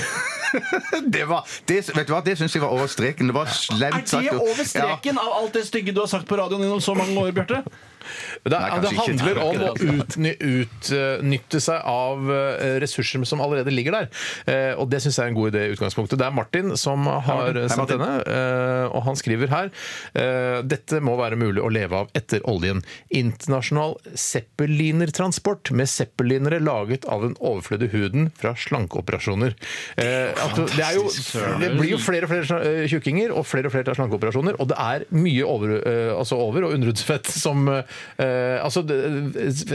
Det 1.15 1.25
var, 1.29 1.47
det, 1.65 1.77
vet 1.95 2.07
du 2.07 2.13
hva, 2.13 2.21
det 2.25 2.37
syns 2.39 2.55
jeg 2.55 2.63
var 2.63 2.73
over 2.75 2.89
streken. 2.91 3.31
Det 3.31 3.35
var 3.37 3.47
slemt 3.55 4.01
Er 4.01 4.07
sagt. 4.07 4.29
det 4.29 4.35
over 4.39 4.67
streken 4.67 5.21
av 5.21 5.31
alt 5.41 5.55
det 5.55 5.65
stygge 5.69 5.95
du 5.95 6.01
har 6.03 6.11
sagt 6.11 6.27
på 6.29 6.37
radioen 6.39 6.65
gjennom 6.67 6.83
så 6.83 6.95
mange 6.97 7.15
år, 7.21 7.31
Bjarte? 7.35 7.63
Det, 8.43 8.57
Nei, 8.57 8.79
det 8.83 8.91
handler 8.97 9.39
om 9.43 9.63
å 9.69 9.73
utnytte 9.79 11.61
seg 11.61 11.81
av 11.87 12.31
eh, 12.31 12.77
ressurser 12.81 13.23
som 13.27 13.41
allerede 13.43 13.71
ligger 13.73 13.95
der. 13.97 14.09
Eh, 14.49 14.73
Og 14.79 14.89
det 14.91 15.01
syns 15.03 15.17
jeg 15.19 15.25
er 15.27 15.31
en 15.33 15.37
god 15.37 15.51
idé 15.53 15.65
i 15.67 15.73
utgangspunktet. 15.75 16.19
Det 16.21 16.25
er 16.27 16.35
Martin 16.35 16.73
som 16.79 17.05
har 17.07 17.51
Hei, 17.53 17.67
sendt 17.71 17.91
denne, 17.93 18.09
eh, 18.25 18.85
og 18.91 19.03
han 19.05 19.17
skriver 19.19 19.51
her 19.51 19.69
eh, 20.17 20.61
dette 20.65 21.01
må 21.03 21.15
være 21.19 21.37
mulig 21.39 21.61
å 21.63 21.69
leve 21.71 22.01
av 22.03 22.11
etter 22.17 22.43
oljen. 22.49 22.81
Internasjonal 23.13 23.97
zeppelinertransport 24.17 25.71
med 25.77 25.89
zeppelinere 25.91 26.59
laget 26.63 27.05
av 27.11 27.25
den 27.25 27.35
overflødige 27.39 27.91
huden 27.95 28.29
fra 28.37 28.53
slankeoperasjoner. 28.57 29.55
Eh, 30.01 30.31
det, 30.75 30.89
jo, 30.95 31.05
det 31.61 31.71
blir 31.77 31.93
jo 31.95 32.01
flere 32.01 32.27
og 32.27 32.33
flere 32.33 32.87
tjukkinger 32.91 33.33
og 33.35 33.45
flere 33.49 33.69
og 33.69 33.75
flere 33.75 33.95
slankeoperasjoner, 33.97 34.57
og 34.61 34.71
det 34.71 34.77
er 34.81 35.05
mye 35.15 35.45
over, 35.47 35.75
altså 36.17 36.39
over- 36.41 36.67
og 36.67 36.75
underhudsfett 36.77 37.29
som 37.31 37.67
eh, 38.17 38.57
altså, 38.63 38.83
det, 38.87 38.97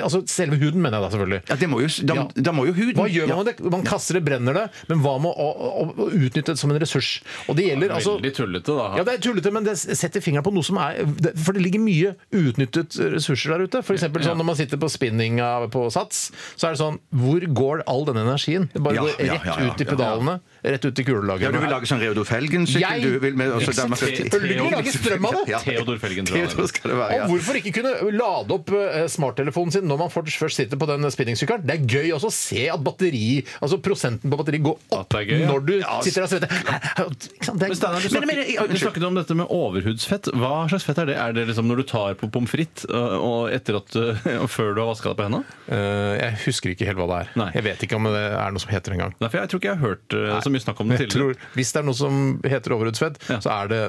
altså 0.02 0.22
selve 0.30 0.56
huden, 0.60 0.80
mener 0.82 0.98
jeg 0.98 1.04
da, 1.06 1.10
selvfølgelig. 1.14 1.40
Ja, 1.50 1.56
det 1.60 1.68
må 1.70 1.80
jo, 1.82 1.88
da, 2.08 2.14
Ja. 2.16 2.26
da 2.48 2.52
må 2.56 2.66
jo 2.68 2.72
huden 2.76 2.96
Hva 2.98 3.08
gjør 3.10 3.28
man 3.28 3.36
ja. 3.36 3.42
med 3.42 3.50
det? 3.62 3.70
Man 3.76 3.84
kaster 3.86 4.18
det, 4.18 4.24
brenner 4.26 4.54
det, 4.60 4.64
men 4.88 5.02
hva 5.04 5.16
med 5.22 5.30
å, 5.32 5.48
å, 5.52 5.86
å 6.06 6.08
utnytte 6.12 6.54
det 6.54 6.58
som 6.60 6.70
en 6.72 6.80
ressurs? 6.82 7.10
Og 7.48 7.56
det 7.58 7.66
gjelder 7.68 7.94
altså 7.96 8.16
Veldig 8.16 8.34
tullete, 8.36 8.76
da. 8.76 8.86
ja, 9.00 9.04
det 9.06 9.14
er 9.18 9.22
tullete, 9.26 9.52
men 9.54 9.66
det 9.66 9.76
setter 9.78 10.24
fingeren 10.24 10.46
på 10.46 10.52
noe 10.54 10.64
som 10.66 10.78
er 10.82 11.02
det- 11.04 11.34
For 11.38 11.52
det 11.56 11.62
ligger 11.66 11.82
mye 11.82 12.14
uutnyttet 12.34 12.96
ressurser 13.16 13.54
der 13.56 13.66
ute. 13.66 13.82
For 13.86 13.94
eksempel 13.96 14.22
sånn 14.24 14.38
når 14.40 14.48
man 14.52 14.56
sitter 14.58 14.80
på 14.80 14.88
spinninga 14.92 15.50
på 15.72 15.86
Sats, 15.92 16.30
så 16.56 16.68
er 16.68 16.76
det 16.76 16.80
sånn 16.80 16.98
Hvor 17.14 17.40
går 17.60 17.82
all 17.86 18.04
denne 18.08 18.24
energien? 18.26 18.68
Det 18.72 18.82
bare 18.82 18.94
Ja, 18.98 19.02
går 19.06 19.20
ja, 19.26 19.32
rett 19.34 19.46
ja, 19.46 19.56
ja, 19.60 19.70
ut 19.72 19.80
i 19.80 19.84
ja, 19.84 19.90
pedalene. 19.90 20.38
Rett 20.66 20.84
ut 20.84 20.98
i 20.98 21.04
Ja, 21.06 21.50
du 21.52 21.58
vil 21.60 21.70
lage 21.70 21.86
sånn 21.88 22.00
Reodor 22.02 22.26
Felgen-sykkel? 22.28 22.82
Jeg- 22.82 23.02
du 23.02 23.18
vil 23.22 23.36
med, 23.38 23.50
også, 23.56 23.72
Danmark- 23.76 23.98
Selvfølgelig 24.02 24.70
lage 24.72 24.92
strøm 24.92 25.24
av 25.28 25.32
det! 25.38 25.44
Ja. 25.52 25.58
Theodor 25.62 25.98
Felgen, 26.02 26.26
tror 26.26 26.36
jeg. 26.38 26.48
Theodor 26.50 26.66
skal 26.72 26.90
det 26.90 26.96
være, 26.98 27.10
Og 27.10 27.16
ja. 27.20 27.26
hvorfor 27.30 27.54
ikke 27.60 27.72
kunne 27.78 27.92
lade 28.16 28.50
opp 28.56 28.70
eh, 28.72 29.06
smarttelefonen 29.12 29.72
sin 29.72 29.86
når 29.88 29.98
man 30.04 30.10
først 30.10 30.36
først 30.40 30.56
sitter 30.60 30.76
på 30.80 30.86
den 30.90 31.06
spinningsykkelen? 31.10 31.66
Det 31.66 31.74
er 31.76 31.86
gøy 31.86 32.10
også 32.16 32.30
å 32.30 32.34
se 32.34 32.68
at 32.72 32.82
batteri, 32.86 33.44
altså 33.62 33.78
prosenten 33.82 34.30
på 34.30 34.36
batteri 34.40 34.58
går 34.62 34.78
opp 34.90 35.08
det 35.10 35.20
er 35.22 35.28
gøy, 35.30 35.40
ja. 35.40 35.48
når 35.52 35.66
du 35.66 35.74
sitter 36.06 36.22
og 36.22 36.28
svetter. 36.28 36.48
Ikke 36.50 37.44
sant? 37.46 37.58
Det 37.58 37.66
er- 37.66 37.68
Men 37.68 37.76
Steinar, 37.76 38.00
du, 38.00 38.02
Men- 38.02 38.10
snakket- 38.10 38.26
men- 38.26 38.46
jeg- 38.46 38.68
du 38.70 38.76
snakket 38.76 39.04
om 39.06 39.14
dette 39.14 39.34
med 39.34 39.46
overhudsfett. 39.48 40.30
Hva 40.34 40.68
slags 40.68 40.84
fett 40.84 40.98
er 40.98 41.06
det? 41.06 41.16
Er 41.16 41.32
det 41.32 41.46
liksom 41.48 41.66
når 41.68 41.76
du 41.76 41.82
tar 41.84 42.14
på 42.14 42.30
pommes 42.30 42.50
frites 42.50 42.84
og, 42.86 43.12
og 43.22 43.50
etter 43.52 43.76
at 43.76 43.86
du, 43.92 44.00
og 44.42 44.48
før 44.50 44.74
du 44.74 44.80
har 44.82 44.90
vaska 44.94 45.12
deg 45.12 45.16
på 45.16 45.26
hendene? 45.28 45.44
Eh, 45.68 46.18
jeg 46.20 46.38
husker 46.46 46.70
ikke 46.74 46.86
helt 46.86 46.98
hva 46.98 47.06
det 47.10 47.18
er. 47.26 47.28
Nei. 47.36 47.50
Jeg 47.54 47.64
vet 47.64 47.78
ikke 47.86 47.96
om 47.96 48.04
det 48.04 48.24
er 48.32 48.50
noe 48.50 48.58
som 48.62 48.70
heter 48.72 48.92
engang. 48.96 49.14
Nei, 49.20 49.28
for 49.28 49.38
jeg 49.38 49.48
tror 49.50 49.60
ikke 49.60 49.70
jeg 49.70 49.78
har 49.78 49.86
hørt 49.86 50.08
så 50.10 50.42
så 50.46 50.50
mye 50.56 50.64
snakk 50.64 50.80
om 50.80 50.88
det 50.88 50.98
Jeg 51.00 51.08
tror, 51.12 51.32
tidligere. 51.34 51.52
hvis 51.54 51.72
det 51.72 51.80
er 51.82 51.86
noe 51.86 51.94
som 52.00 52.40
heter 52.42 52.74
overhudsfett, 52.76 53.16
Ja. 53.30 53.38
så 53.44 53.50
er 53.62 53.68
det 53.68 53.80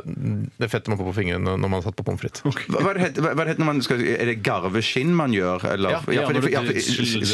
det 0.60 0.70
fettet 0.72 0.88
man 0.92 0.98
får 1.00 1.08
på 1.12 1.16
fingrene 1.22 1.56
når 1.58 1.58
man 1.70 1.78
har 1.80 1.86
satt 1.88 1.96
på 1.98 2.04
pommes 2.06 2.22
frites. 2.22 2.42
Hva, 2.44 2.80
hva, 2.84 2.90
er 2.92 2.94
det 3.00 3.04
heter, 3.08 3.22
hva, 3.24 3.34
hva 3.34 3.42
er 3.42 3.46
det 3.46 3.52
heter 3.56 3.64
når 3.64 3.72
man 3.74 3.82
skal 3.82 4.02
Er 4.08 4.26
det 4.32 4.38
garveskinn 4.44 5.12
man 5.16 5.32
gjør? 5.34 5.64
Eller? 5.74 5.90
Ja, 5.90 6.02
Ja, 6.18 6.22
når 6.28 6.34
det- 6.34 6.42
du 6.44 6.50
ja, 6.52 6.62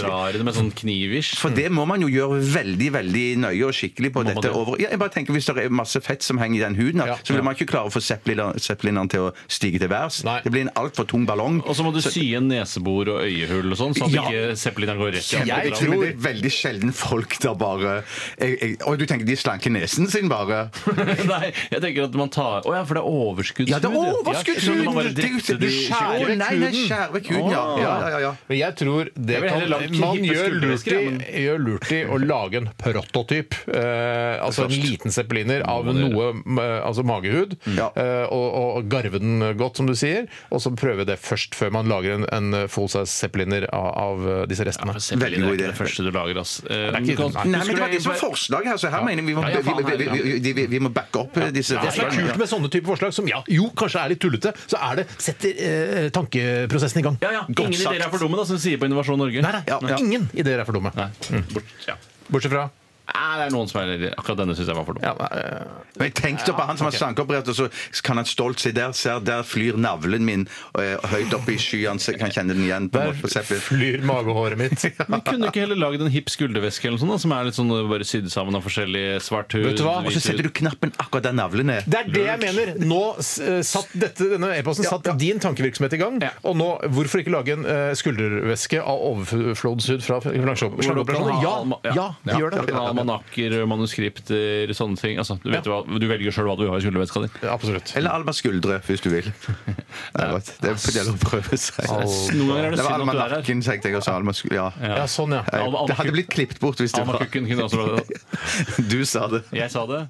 drar 0.07 0.29
i 0.29 0.37
det 0.37 0.43
med 0.45 0.53
sånn 0.55 0.71
knivish. 0.75 1.35
For 1.39 1.49
det 1.49 1.69
må 1.71 1.85
man 1.87 2.01
jo 2.01 2.07
gjøre 2.07 2.39
veldig 2.41 2.89
veldig 2.93 3.25
nøye 3.43 3.65
og 3.67 3.73
skikkelig 3.73 4.11
på 4.13 4.23
man 4.23 4.33
dette. 4.33 4.41
det? 4.47 4.51
Over. 4.53 4.77
Ja, 4.79 4.89
jeg 4.89 4.99
bare 4.99 5.09
tenker 5.09 5.33
Hvis 5.33 5.45
det 5.49 5.57
er 5.65 5.69
masse 5.69 5.99
fett 6.03 6.21
som 6.23 6.37
henger 6.37 6.55
i 6.59 6.63
den 6.63 6.75
huden, 6.75 7.01
Ja. 7.05 7.15
så 7.23 7.33
vil 7.33 7.43
man 7.43 7.55
ikke 7.55 7.65
klare 7.67 7.87
å 7.89 7.91
få 7.93 8.01
zeppelineren 8.03 9.09
til 9.09 9.19
å 9.29 9.33
stige 9.49 9.79
til 9.79 9.89
værs. 9.89 10.23
Nei. 10.23 10.41
Det 10.43 10.51
blir 10.51 10.61
en 10.61 10.69
altfor 10.75 11.07
tung 11.07 11.25
ballong. 11.25 11.61
Og 11.65 11.75
så 11.75 11.83
må 11.83 11.93
du 11.93 12.01
sy 12.01 12.33
en 12.35 12.47
nesebor 12.49 13.07
og 13.09 13.21
øyehull 13.25 13.71
og 13.71 13.77
sånn, 13.77 13.95
så 13.97 14.05
at 14.05 14.11
Ja. 14.11 14.23
ikke 14.23 14.55
zeppelineren 14.57 14.97
går 14.99 15.11
rett 15.13 15.33
i 15.33 15.37
andre 15.41 15.63
Jeg 15.63 15.73
tror 15.73 16.01
det 16.03 16.13
er 16.13 16.33
veldig 16.33 16.51
sjelden 16.51 16.93
folk 16.93 17.39
da 17.39 17.53
bare 17.53 18.03
jeg, 18.39 18.59
jeg, 18.59 18.77
Og 18.85 18.97
du 18.99 19.05
tenker 19.13 19.29
de 19.29 19.35
slanker 19.39 19.73
nesen 19.73 20.09
sin 20.11 20.29
bare? 20.31 20.65
Nei, 21.33 21.51
jeg 21.71 21.81
tenker 21.83 22.07
at 22.07 22.15
man 22.17 22.31
tar 22.33 22.65
Å 22.67 22.73
ja, 22.75 22.83
for 22.87 22.97
det 22.97 23.03
er 23.03 23.09
overskuddshud. 23.23 23.71
Ja, 23.71 23.79
det 23.83 23.89
er 23.89 23.97
overskuddshud! 24.17 24.83
Ja, 24.83 25.57
Du 25.63 25.67
skjærer. 25.69 26.33
Nei, 26.39 26.51
nei, 26.61 26.71
skjærer 26.73 27.23
kuden, 27.23 27.49
ja. 27.53 27.63
Ja, 27.83 27.93
ja, 28.13 28.19
ja. 28.23 28.31
Men 28.49 28.59
jeg 28.59 28.77
tror 28.79 29.09
det 29.13 29.35
Jeg 29.37 29.43
vil 29.43 29.51
kan, 29.51 29.61
heller 29.63 29.73
lage 29.75 29.99
man 30.01 30.17
hippe 30.17 30.33
gjør 30.33 30.57
lurt, 30.63 30.87
i, 30.93 31.43
gjør 31.43 31.63
lurt 31.67 31.91
i 31.93 31.99
å 32.03 32.19
lage 32.23 32.61
en 32.61 32.69
prototyp. 32.81 33.57
Eh, 33.69 34.43
altså 34.43 34.65
en 34.67 34.75
liten 34.75 35.13
zeppeliner 35.13 35.65
av 35.69 35.89
noe 35.93 36.29
eh, 36.33 36.79
altså 36.83 37.05
magehud. 37.07 37.55
Ja. 37.77 37.89
eh, 37.99 38.25
og, 38.33 38.47
og 38.79 38.89
garve 38.91 39.21
den 39.21 39.43
godt, 39.59 39.79
som 39.79 39.89
du 39.89 39.95
sier. 39.99 40.27
Og 40.53 40.63
så 40.63 40.73
prøve 40.77 41.05
det 41.07 41.19
først, 41.21 41.55
før 41.59 41.73
man 41.77 41.91
lager 41.91 42.17
en, 42.17 42.27
en 42.33 42.67
full 42.71 42.89
size 42.91 43.11
zeppeliner 43.13 43.67
av, 43.75 43.89
av 44.23 44.47
disse 44.51 44.65
restene. 44.67 44.97
Veldig 44.97 45.43
god 45.43 45.49
er 45.49 45.53
idé. 45.53 45.63
ikke 45.63 45.71
det 45.73 45.79
første 45.81 46.07
du 46.07 46.11
lager, 46.15 46.41
ass. 46.43 46.55
Eh, 46.67 46.89
du 47.03 47.15
kan- 47.19 47.31
Nei, 47.43 47.59
men 47.65 47.75
det 47.75 47.81
var 47.83 47.91
det 47.91 48.01
som 48.03 48.13
var 48.13 48.19
forslaget 48.21 48.71
her, 48.73 48.77
så 48.81 48.91
her 48.93 49.02
mener 49.05 49.25
vi 49.25 49.35
må, 49.37 49.43
Ja, 49.45 49.59
ja, 49.59 49.63
faen, 49.65 49.83
vi, 49.87 50.39
vi, 50.43 50.53
vi, 50.53 50.67
vi, 50.75 50.81
må 50.83 50.91
backe 50.93 51.23
opp 51.23 51.39
disse 51.55 51.79
Det 51.79 51.93
som 51.95 52.07
er 52.07 52.13
kult 52.15 52.39
med 52.41 52.51
sånne 52.51 52.71
type 52.73 52.89
forslag, 52.89 53.15
som 53.15 53.27
ja, 53.29 53.41
jo 53.51 53.69
kanskje 53.77 54.03
er 54.03 54.13
litt 54.13 54.23
tullete, 54.23 54.53
så 54.65 54.81
er 54.91 55.01
det 55.01 55.07
setter 55.17 55.65
eh, 55.67 56.07
tankeprosessen 56.13 57.03
i 57.03 57.07
gang. 57.07 57.19
Ja, 57.23 57.33
ja. 57.39 57.43
Ingen 57.49 57.75
ideer 57.79 58.07
er 58.07 58.13
for 58.13 58.23
dumme, 58.23 58.39
da, 58.39 58.47
som 58.49 58.59
de 58.59 58.63
sier 58.65 58.81
på 58.81 58.89
Innovasjon 58.89 59.19
Norge. 59.21 59.43
Nei, 59.43 59.57
nei, 59.59 59.65
Ja, 59.69 59.81
ja. 59.93 59.99
ingen 59.99 60.29
ideer 60.33 60.63
er 60.63 60.69
for 60.69 60.79
dumme. 60.79 60.93
Nei. 60.97 61.11
Bort, 61.53 61.75
ja. 61.87 61.99
Bortsett 62.29 62.53
fra 62.53 62.69
Nei, 63.03 63.33
det 63.35 63.45
er 63.49 63.51
noen 63.51 63.67
som 63.67 63.81
er 63.81 64.05
Akkurat 64.13 64.39
denne 64.39 64.53
syns 64.55 64.69
jeg 64.71 64.77
var 64.77 64.85
for 64.87 64.95
dum. 64.95 65.03
ja, 65.03 65.11
men, 65.17 65.71
Men 65.99 66.07
jeg 66.07 66.15
tenkte 66.17 66.53
på 66.55 66.65
han 66.67 66.79
som 66.79 66.87
har 66.87 66.95
slankeoperert, 66.95 67.49
og 67.51 67.57
så 67.57 67.67
kan 68.05 68.19
han 68.21 68.27
stolt 68.29 68.63
si 68.63 68.71
der, 68.75 68.93
ser, 68.95 69.19
der 69.25 69.43
flyr 69.47 69.75
navlen 69.81 70.23
min 70.25 70.45
eh, 70.79 70.95
høyt 71.11 71.33
oppe 71.35 71.55
i 71.55 71.59
skyene, 71.59 71.99
så 71.99 72.13
jeg 72.13 72.21
kan 72.21 72.31
kjenne 72.33 72.55
den 72.55 72.63
igjen. 72.63 72.87
på 72.93 73.01
Der 73.01 73.11
måte 73.11 73.43
på 73.49 73.59
flyr 73.67 74.05
magehåret 74.07 74.59
mitt. 74.61 74.85
Men 75.11 75.23
kunne 75.27 75.51
ikke 75.51 75.65
heller 75.65 75.79
lagd 75.81 76.05
en 76.05 76.13
hipp 76.13 76.31
skulderveske 76.31 76.87
eller 76.87 77.01
noe 77.01 77.03
sånt, 77.03 77.15
da, 77.15 77.19
som 77.25 77.35
er 77.35 77.49
litt 77.49 77.59
sånn 77.59 77.73
bare 77.91 78.07
sydd 78.07 78.31
sammen 78.33 78.57
av 78.57 78.63
forskjellig 78.65 79.03
svart 79.25 79.57
hud? 79.57 79.67
Vet 79.67 79.81
du 79.81 79.85
hva? 79.87 79.97
Og 80.03 80.15
så 80.15 80.23
setter 80.23 80.47
du 80.47 80.53
knappen 80.63 80.95
akkurat 80.95 81.27
der 81.27 81.37
navlen 81.37 81.73
er. 81.75 81.83
Det 81.87 81.99
er 82.05 82.11
det 82.13 82.25
jeg 82.29 82.41
mener! 82.45 82.73
Nå 82.87 83.01
eh, 83.19 83.59
satt 83.67 83.91
dette, 83.99 84.29
denne 84.35 84.53
e-posten 84.57 84.87
satt 84.87 85.11
din 85.19 85.43
tankevirksomhet 85.43 85.97
i 85.97 86.01
gang. 86.01 86.21
Ja. 86.23 86.31
Og 86.47 86.55
nå, 86.59 86.71
hvorfor 86.95 87.23
ikke 87.23 87.35
lage 87.35 87.57
en 87.57 87.67
eh, 87.67 87.91
skuldervæske 87.99 88.79
av 88.79 89.05
overflodshud 89.11 90.03
fra 90.05 90.21
slankeoperasjoner? 90.23 91.43
Ja, 91.43 91.55
ja, 91.93 92.09
vi 92.23 92.39
gjør 92.39 92.57
det. 92.57 92.92
Almanakker, 92.93 93.55
manuskripter, 93.69 94.73
sånne 94.77 94.99
ting. 94.99 95.19
Altså, 95.21 95.37
du, 95.43 95.49
vet 95.53 95.67
hva, 95.69 95.81
du 95.85 96.07
velger 96.09 96.35
sjøl 96.35 96.49
hva 96.49 96.55
du 96.59 96.65
har 96.69 96.77
i 96.79 96.85
skulderveska 96.85 97.23
di. 97.25 97.29
Ja, 97.43 97.53
Absolutt. 97.57 97.93
Eller 97.99 98.15
Alma 98.15 98.33
Skuldre, 98.35 98.79
hvis 98.87 99.03
du 99.03 99.09
vil. 99.13 99.29
Nei, 100.17 100.27
vet, 100.35 100.51
det 100.63 100.73
er 100.73 100.79
på 100.79 100.95
del 100.97 101.11
å 101.11 101.15
prøve 101.21 101.59
seg. 101.59 101.87
Noen 101.89 102.51
ganger 102.51 102.67
er 102.67 102.75
det 102.75 102.79
Det 102.79 102.85
var 102.87 102.97
synd 102.97 103.09
at 103.09 103.13
du 103.13 103.17
er 103.17 103.23
her. 103.23 103.37
Almanakken, 103.37 103.63
tenkte 103.67 103.91
jeg 103.91 103.99
også. 104.01 104.17
Alma 104.17 104.35
Skuldre, 104.37 104.59
ja. 104.59 104.67
Ja, 105.03 105.07
sånn, 105.09 105.37
ja. 105.37 105.43
Ja, 105.51 105.85
Det 105.89 105.97
hadde 105.99 106.15
blitt 106.15 106.31
klippet 106.33 106.61
bort 106.63 106.81
hvis 106.81 106.93
det 106.95 107.03
var 107.03 107.17
Almakukken 107.17 107.49
kunne 107.49 107.67
også 107.69 107.81
vært 107.81 108.13
det. 108.13 108.21
Du 108.93 108.99
sa 109.07 109.27
det. 109.31 109.43
Jeg 109.55 109.71
sa 109.73 109.85
det. 109.89 110.05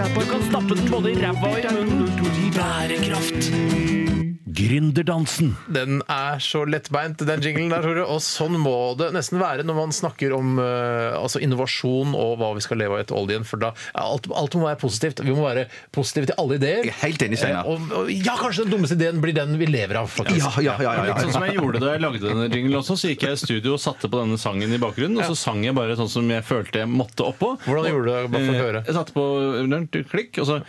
Du 0.00 0.26
kan 0.26 0.42
stappe 0.48 0.74
den 0.74 0.90
både 0.90 1.10
i 1.12 1.14
ræva 1.22 1.48
og 1.48 1.58
i 1.58 1.74
munnen. 1.74 2.50
Bærekraft. 2.56 4.29
Gründerdansen. 4.56 5.54
Den 5.72 6.00
er 6.10 6.40
så 6.42 6.64
lettbeint, 6.68 7.22
den 7.26 7.44
jinglen 7.44 7.72
der, 7.72 7.84
Tore. 7.84 8.06
Og 8.10 8.20
sånn 8.24 8.56
må 8.60 8.94
det 8.98 9.10
nesten 9.14 9.40
være 9.40 9.64
når 9.66 9.78
man 9.78 9.94
snakker 9.94 10.34
om 10.36 10.58
eh, 10.62 11.16
altså 11.18 11.42
innovasjon 11.44 12.14
og 12.16 12.36
hva 12.40 12.52
vi 12.56 12.64
skal 12.64 12.80
leve 12.82 12.96
av 12.96 13.04
etter 13.04 13.18
oljen. 13.18 13.46
For 13.46 13.62
da 13.62 13.72
alt, 13.98 14.28
alt 14.34 14.56
må 14.58 14.66
være 14.68 14.80
positivt. 14.82 15.22
Vi 15.26 15.34
må 15.36 15.44
være 15.46 15.66
positive 15.94 16.30
til 16.30 16.40
alle 16.42 16.58
ideer. 16.60 16.88
Jeg 16.88 16.94
er 16.96 17.00
helt 17.04 17.26
enig, 17.26 17.40
Steinar. 17.40 17.68
Eh, 17.68 17.70
Og, 17.70 17.94
og, 18.02 18.12
ja, 18.12 18.36
kanskje 18.40 18.66
den 18.66 18.74
dummeste 18.74 18.98
ideen 18.98 19.22
blir 19.22 19.36
den 19.36 19.56
vi 19.60 19.68
lever 19.70 20.00
av, 20.02 20.10
faktisk. 20.10 20.60
Ja, 20.60 20.74
ja, 20.74 20.76
ja. 20.82 20.96
ja, 20.98 21.06
Litt 21.10 21.22
sånn 21.26 21.36
som 21.38 21.46
jeg 21.48 21.58
gjorde 21.58 21.82
da 21.84 21.94
jeg 21.94 22.04
lagde 22.04 22.24
denne 22.26 22.48
jinglen 22.50 22.80
også, 22.80 22.98
så 23.00 23.12
gikk 23.12 23.26
jeg 23.28 23.38
i 23.38 23.42
studio 23.44 23.76
og 23.76 23.82
satte 23.82 24.10
på 24.10 24.22
denne 24.22 24.40
sangen 24.40 24.74
i 24.74 24.80
bakgrunnen, 24.82 25.20
og 25.20 25.30
så 25.30 25.38
sang 25.38 25.64
jeg 25.66 25.76
bare 25.76 25.98
sånn 25.98 26.10
som 26.10 26.30
jeg 26.32 26.46
følte 26.46 26.82
jeg 26.84 26.90
måtte 26.90 27.26
oppå. 27.26 27.54
Hvordan 27.66 27.90
gjorde 27.92 28.06
du 28.06 28.12
det? 28.12 28.32
Bare 28.34 28.48
for 28.48 28.56
å 28.56 28.64
høre. 28.66 28.84
Jeg 28.88 28.98
satte 28.98 29.16
på 29.16 29.26
eh, 29.60 30.08
klikk, 30.10 30.40
og 30.42 30.48
så 30.48 30.60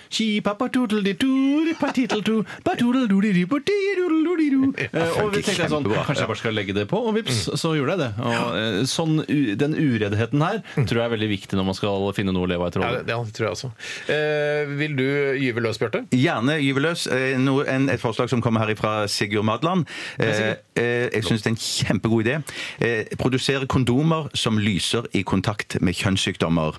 Eh, 3.70 3.70
Og 3.71 5.31
vi 5.35 5.41
tenkte 5.45 5.67
sånn, 5.71 5.85
kanskje 5.91 6.23
jeg 6.23 6.29
bare 6.31 6.39
skal 6.39 6.55
legge 6.55 6.73
det 6.75 6.85
på, 6.91 6.99
og 7.09 7.15
vips, 7.17 7.41
så 7.59 7.73
gjorde 7.77 7.95
jeg 7.95 8.01
det. 8.01 8.09
Og 8.27 8.57
eh, 8.57 8.77
sånn, 8.89 9.17
Den 9.59 9.75
ureddheten 9.77 10.43
her 10.43 10.61
tror 10.75 10.99
jeg 11.01 11.05
er 11.05 11.13
veldig 11.15 11.29
viktig 11.31 11.57
når 11.59 11.67
man 11.71 11.77
skal 11.77 12.07
finne 12.17 12.33
noe 12.35 12.47
å 12.47 12.51
leve 12.51 12.65
av 12.65 12.71
etter 12.71 12.83
Ja, 12.83 12.89
olje. 12.91 13.03
det, 13.07 13.17
det 13.31 13.35
tror 13.37 13.47
jeg 13.47 13.57
også. 13.57 13.71
Eh, 14.15 14.73
vil 14.81 14.95
du 14.99 15.05
gyve 15.41 15.63
løs, 15.65 15.79
Bjarte? 15.81 16.03
Gjerne 16.15 16.57
gyveløs. 16.61 17.05
løs. 17.11 17.67
en, 17.75 17.89
et 17.93 18.01
forslag 18.01 18.31
som 18.31 18.41
kommer 18.43 18.65
her 18.65 18.75
fra 18.79 18.93
Sigurd 19.11 19.45
Madland. 19.47 19.87
Eh, 20.19 20.55
eh, 20.75 21.07
jeg 21.13 21.25
syns 21.27 21.43
det 21.45 21.51
er 21.51 21.55
en 21.55 21.61
kjempegod 21.61 22.25
idé. 22.25 22.37
Eh, 22.81 23.13
produsere 23.21 23.67
kondomer 23.71 24.29
som 24.37 24.59
lyser 24.61 25.07
i 25.17 25.23
kontakt 25.27 25.77
med 25.81 25.97
kjønnssykdommer. 25.97 26.77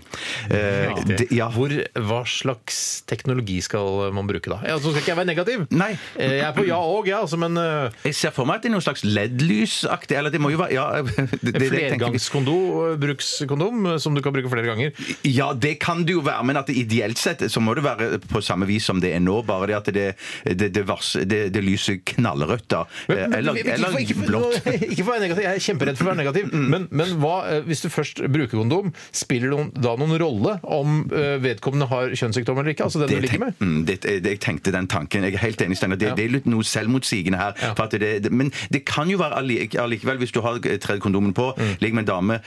Eh, 0.50 1.02
det, 1.08 1.28
ja. 1.34 1.48
Hvor, 1.52 1.72
hva 2.08 2.22
slags 2.28 3.02
teknologi 3.10 3.60
skal 3.64 4.12
man 4.16 4.28
bruke 4.30 4.50
da? 4.52 4.60
Ja, 4.66 4.78
så 4.80 4.90
skal 4.92 5.02
ikke 5.02 5.12
jeg 5.14 5.20
være 5.22 5.30
negativ. 5.32 5.66
Nei. 5.74 5.92
Eh, 6.16 6.38
Jeg 6.42 6.46
er 6.48 6.54
på 6.56 6.64
ja 6.66 6.78
og, 6.84 7.06
ja, 7.08 7.20
altså, 7.22 7.38
men 7.40 7.56
eh, 7.60 7.90
Jeg 8.08 8.14
ser 8.18 8.34
for 8.34 8.48
meg 8.48 8.60
at 8.60 8.66
det 8.66 8.70
er 8.70 8.74
noe 8.76 8.84
slags 8.84 9.02
LED-lysaktig 9.06 10.16
Eller 10.18 10.32
det 10.34 10.40
må 10.42 10.50
jo 10.52 10.58
være 10.60 10.74
ja, 10.76 10.86
det, 11.02 11.26
det, 11.42 11.52
det, 11.52 11.70
tenker 11.70 12.08
jeg. 12.12 12.20
flergangskondom, 12.22 13.86
eh, 13.86 13.92
eh, 13.94 13.98
som 14.02 14.14
du 14.16 14.22
kan 14.24 14.34
bruke 14.34 14.50
flere 14.52 14.66
ganger. 14.68 14.92
Ja, 15.28 15.50
det 15.54 15.74
kan 15.82 16.04
det 16.08 16.16
jo 16.16 16.22
være, 16.24 16.44
men 16.48 16.58
at 16.60 16.68
det 16.70 16.76
ideelt 16.82 17.18
sett 17.20 17.42
så 17.52 17.60
må 17.62 17.74
det 17.78 17.84
være 17.84 18.18
på 18.30 18.42
samme 18.44 18.66
vis 18.68 18.86
som 18.88 19.00
det 19.02 19.12
er 19.16 19.22
nå. 19.22 19.40
Bare 19.48 19.68
det 19.70 19.76
at 19.78 19.90
det, 19.94 20.06
det, 20.46 20.70
det, 20.74 20.84
vars, 20.88 21.12
det, 21.28 21.42
det 21.54 21.62
lyser 21.64 22.00
knallrødt, 22.14 22.66
da. 22.72 22.84
Men- 23.08 23.22
men- 23.22 23.38
Eller, 23.38 23.58
ikke 23.60 23.72
eller 23.76 23.92
for- 23.92 24.00
ikke 24.02 24.16
for- 24.18 24.28
blått. 24.30 24.70
Ikke 24.92 25.04
for 25.04 25.12
å 25.12 25.14
være 25.16 25.24
negativ, 25.26 25.44
jeg 25.46 25.56
er 25.58 25.62
kjemperedd 25.66 25.96
for 25.98 26.04
å 26.06 26.10
være 26.12 26.20
negativ. 26.22 26.48
Mm. 26.52 26.66
Men, 26.72 26.86
men 26.90 27.12
hva, 27.22 27.34
eh, 27.52 27.62
hvis 27.66 27.82
du 27.84 27.88
først 27.92 28.22
bruker 28.32 28.58
kondom, 28.58 28.92
spiller 29.14 29.52
det 29.54 29.82
da 29.84 29.94
noen 30.00 30.14
rolle 30.20 30.56
om 30.62 31.02
eh, 31.12 31.36
vedkommende 31.42 31.88
har 31.90 32.12
kjønnssykdom 32.18 32.58
eller 32.62 32.74
ikke? 32.74 32.86
Altså 32.88 33.02
den 33.02 33.08
Det 33.12 33.20
du 33.20 33.26
ligger 33.26 33.42
med? 33.46 33.54
tenk- 33.58 33.68
mm, 33.68 33.84
det, 33.88 33.96
det, 34.04 34.32
jeg 34.36 34.40
tenkte 34.44 34.74
den 34.74 34.88
tanken. 34.90 35.24
Jeg 35.28 35.36
er 35.38 35.44
helt 35.46 35.62
enig, 35.64 35.78
Steinar. 35.80 36.00
Det, 36.00 36.12
det 36.18 36.26
er 36.28 36.34
litt 36.38 36.48
noe 36.50 36.64
selvmotsigende 36.72 37.38
her. 37.40 37.52
Ja. 37.62 37.72
For 37.78 37.84
at 37.88 37.96
det, 38.00 38.12
det, 38.26 38.32
men 38.32 38.50
det 38.72 38.84
kan 38.88 39.10
jo 39.12 39.18
være 39.20 39.38
alli- 39.40 39.68
allikevel, 39.78 40.18
hvis 40.22 40.32
du 40.34 40.40
har 40.44 40.58
tredd 40.58 41.00
kondomen 41.04 41.32
på, 41.36 41.50
Mm. 41.52 41.76
ligger 41.82 41.94
med 41.94 42.08
en 42.08 42.10
dame, 42.14 42.40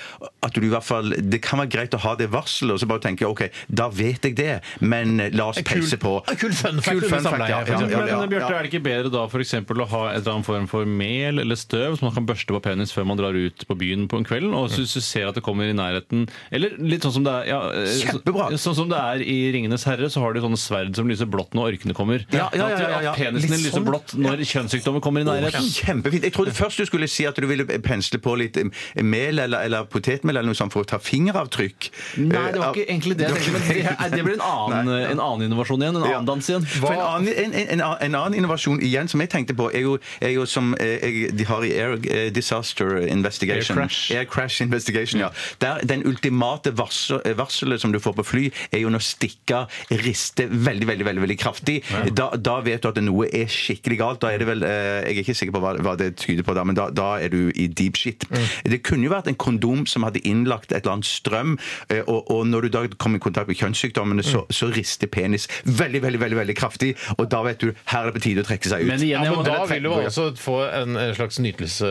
at 0.43 0.53
du 0.55 0.61
i 0.65 0.69
hvert 0.71 0.83
fall 0.83 1.11
Det 1.15 1.41
kan 1.45 1.59
være 1.59 1.69
greit 1.69 1.93
å 1.93 1.99
ha 2.01 2.15
det 2.15 2.29
varselet, 2.31 2.73
og 2.73 2.79
så 2.81 2.87
bare 2.89 2.99
tenke 3.03 3.27
OK, 3.27 3.49
da 3.69 3.87
vet 3.89 4.23
jeg 4.25 4.35
det, 4.35 4.61
men 4.81 5.17
la 5.33 5.49
oss 5.51 5.57
En 5.59 5.63
kul- 5.63 5.81
peise 5.81 5.97
på. 6.01 6.13
en 6.27 6.35
kul 6.35 6.51
fun 6.53 6.81
fact 6.81 7.05
fun 7.05 7.21
fact 7.21 7.49
ja, 7.49 7.61
ja, 7.61 7.79
ja, 7.85 8.05
ja, 8.07 8.19
Men 8.19 8.29
Bjarte, 8.29 8.53
er 8.55 8.63
det 8.63 8.71
ikke 8.73 8.83
bedre 8.83 9.11
da 9.13 9.27
eksempel 9.45 9.77
å 9.83 9.87
ha 9.91 10.01
et 10.11 10.21
eller 10.23 10.33
annet 10.39 10.45
form 10.47 10.67
for 10.67 10.85
mel 10.85 11.39
eller 11.43 11.55
støv 11.59 11.97
som 11.99 12.07
man 12.07 12.15
kan 12.15 12.25
børste 12.25 12.47
på 12.55 12.61
penis 12.65 12.91
før 12.95 13.05
man 13.05 13.17
drar 13.19 13.35
ut 13.35 13.65
på 13.67 13.75
byen 13.77 14.07
på 14.09 14.17
en 14.17 14.25
kveld? 14.25 14.49
Og 14.55 14.69
så 14.71 14.81
hvis 14.81 14.93
du 14.95 15.01
ser 15.01 15.27
at 15.29 15.35
det 15.35 15.43
kommer 15.43 15.69
i 15.69 15.73
nærheten 15.75 16.27
Eller 16.51 16.71
litt 16.79 17.03
sånn 17.05 17.13
som 17.19 17.23
det 17.23 17.33
er 17.33 17.45
ja, 17.51 17.59
eh, 17.71 17.99
Kjempebra. 18.01 18.49
Sånn 18.57 18.75
som 18.75 18.89
det 18.89 18.97
er 18.97 19.21
i 19.21 19.51
'Ringenes 19.51 19.83
herre', 19.85 20.09
så 20.09 20.21
har 20.23 20.33
de 20.33 20.41
sånne 20.41 20.57
sverd 20.57 20.95
som 20.95 21.07
lyser 21.07 21.25
blått 21.29 21.51
når 21.53 21.75
orkene 21.77 21.93
kommer. 21.93 22.25
Ja, 22.31 22.49
ja, 22.55 22.69
ja, 22.69 22.79
ja, 22.79 23.01
ja. 23.01 23.11
At, 23.11 23.17
penisene 23.17 23.57
lyser 23.61 23.77
sånn. 23.79 23.85
blått 23.85 24.14
når 24.17 24.43
kjønnssykdommer 24.47 25.01
kommer 25.03 25.21
i 25.21 25.27
nærheten. 25.27 25.67
Kjempefint. 25.75 26.23
Jeg 26.27 26.33
trodde 26.35 26.53
først 26.55 26.79
du 26.81 26.85
skulle 26.89 27.07
si 27.11 27.25
at 27.27 27.35
du 27.41 27.47
ville 27.49 27.65
pensle 27.83 28.19
på 28.23 28.35
litt 28.39 28.57
eh, 28.61 28.69
mel 29.03 29.39
eller, 29.43 29.65
eller 29.67 29.85
potetmel 29.91 30.35
eller 30.37 30.49
noe 30.51 30.57
sånt 30.57 30.73
for 30.73 30.85
å 30.85 30.89
ta 30.89 30.99
fingeravtrykk. 31.01 31.89
Nei, 32.23 32.45
det 32.51 32.59
var 32.61 32.71
Eh, 32.75 32.81
ikke 32.81 32.85
egentlig 32.91 33.17
det. 33.19 33.27
jeg 33.29 33.35
tenkte, 33.35 33.51
men 33.53 33.61
Det, 33.69 34.11
det 34.17 34.23
blir 34.25 34.37
en 34.37 34.45
annen, 34.55 34.89
en 35.11 35.19
annen 35.23 35.45
innovasjon 35.49 35.81
igjen. 35.85 35.99
En 36.01 36.07
annen 36.09 36.25
dans 36.29 36.49
igjen. 36.49 36.65
For 36.65 36.93
en, 36.93 37.01
annen, 37.05 37.27
en, 37.33 37.53
en, 37.53 37.67
en, 37.75 37.81
annen- 37.89 38.01
en 38.09 38.15
annen 38.21 38.37
innovasjon 38.39 38.81
igjen 38.83 39.07
som 39.11 39.21
jeg 39.23 39.29
tenkte 39.33 39.55
på, 39.57 39.69
er 39.75 39.85
jo, 39.85 39.97
er 40.21 40.33
jo 40.35 40.45
som 40.49 40.73
eh, 40.79 40.95
jeg, 41.03 41.31
de 41.37 41.45
har 41.49 41.65
i 41.67 41.71
Air 41.77 41.97
eh, 42.09 42.27
Disaster 42.35 42.97
Investigation. 43.07 43.79
Air 44.15 44.25
crash. 44.29 44.61
Investigation, 44.65 45.21
ja. 45.21 45.29
Der, 45.61 45.81
den 45.87 46.03
ultimate 46.07 46.71
varsel, 46.77 47.21
varselet 47.37 47.81
som 47.81 47.91
du 47.93 47.99
får 48.01 48.15
på 48.19 48.25
fly, 48.25 48.45
er 48.71 48.81
jo 48.83 48.89
når 48.93 49.03
stikka 49.05 49.65
rister 49.91 50.47
veldig, 50.51 50.87
veldig 50.89 51.05
veldig, 51.05 51.23
veldig 51.25 51.37
kraftig. 51.41 51.77
Da, 52.15 52.29
da 52.37 52.57
vet 52.65 52.83
du 52.85 52.89
at 52.89 52.99
noe 53.03 53.27
er 53.35 53.49
skikkelig 53.51 53.97
galt. 54.05 54.21
Da 54.23 54.31
er 54.33 54.41
det 54.41 54.47
vel, 54.47 54.63
eh, 54.63 55.01
Jeg 55.05 55.17
er 55.17 55.21
ikke 55.25 55.35
sikker 55.41 55.57
på 55.57 55.63
hva, 55.65 55.73
hva 55.83 55.95
det 55.99 56.11
tyder 56.21 56.45
på, 56.47 56.55
da, 56.55 56.63
men 56.63 56.77
da, 56.77 56.87
da 56.93 57.09
er 57.19 57.29
du 57.33 57.49
i 57.55 57.67
deep 57.67 57.97
shit. 57.99 58.23
Det 58.65 58.81
kunne 58.85 59.05
jo 59.09 59.11
vært 59.13 59.27
en 59.31 59.35
kondom 59.41 59.85
som 59.89 60.05
hadde 60.07 60.21
innlagt 60.27 60.71
et 60.71 60.83
eller 60.85 60.97
annet 60.99 61.09
strøm, 61.09 61.57
eh, 61.89 62.01
og, 62.07 62.29
og 62.31 62.45
når 62.47 62.67
du 62.67 62.69
da 62.77 62.85
kom 63.01 63.15
i 63.17 63.21
kontakt 63.23 63.47
med 63.51 63.57
kjønnssykdommene, 63.59 64.23
så, 64.25 64.45
så 64.53 64.69
rister 64.73 65.07
penis 65.11 65.47
veldig, 65.65 66.01
veldig, 66.05 66.19
veldig, 66.21 66.37
veldig 66.43 66.55
kraftig, 66.57 66.93
og 67.17 67.27
da 67.31 67.41
vet 67.45 67.59
du 67.61 67.69
her 67.91 68.05
er 68.05 68.11
det 68.11 68.15
på 68.19 68.23
tide 68.29 68.43
å 68.43 68.47
trekke 68.47 68.69
seg 68.71 68.85
ut. 68.85 68.89
Men 68.93 69.03
igjen, 69.05 69.23
Ja, 69.25 69.33
men 69.35 69.45
da 69.47 69.59
vil 69.69 69.83
du 69.85 69.89
også 69.93 70.29
få 70.39 70.57
en, 70.69 70.95
en 70.99 71.13
slags 71.17 71.39
nytelse 71.43 71.89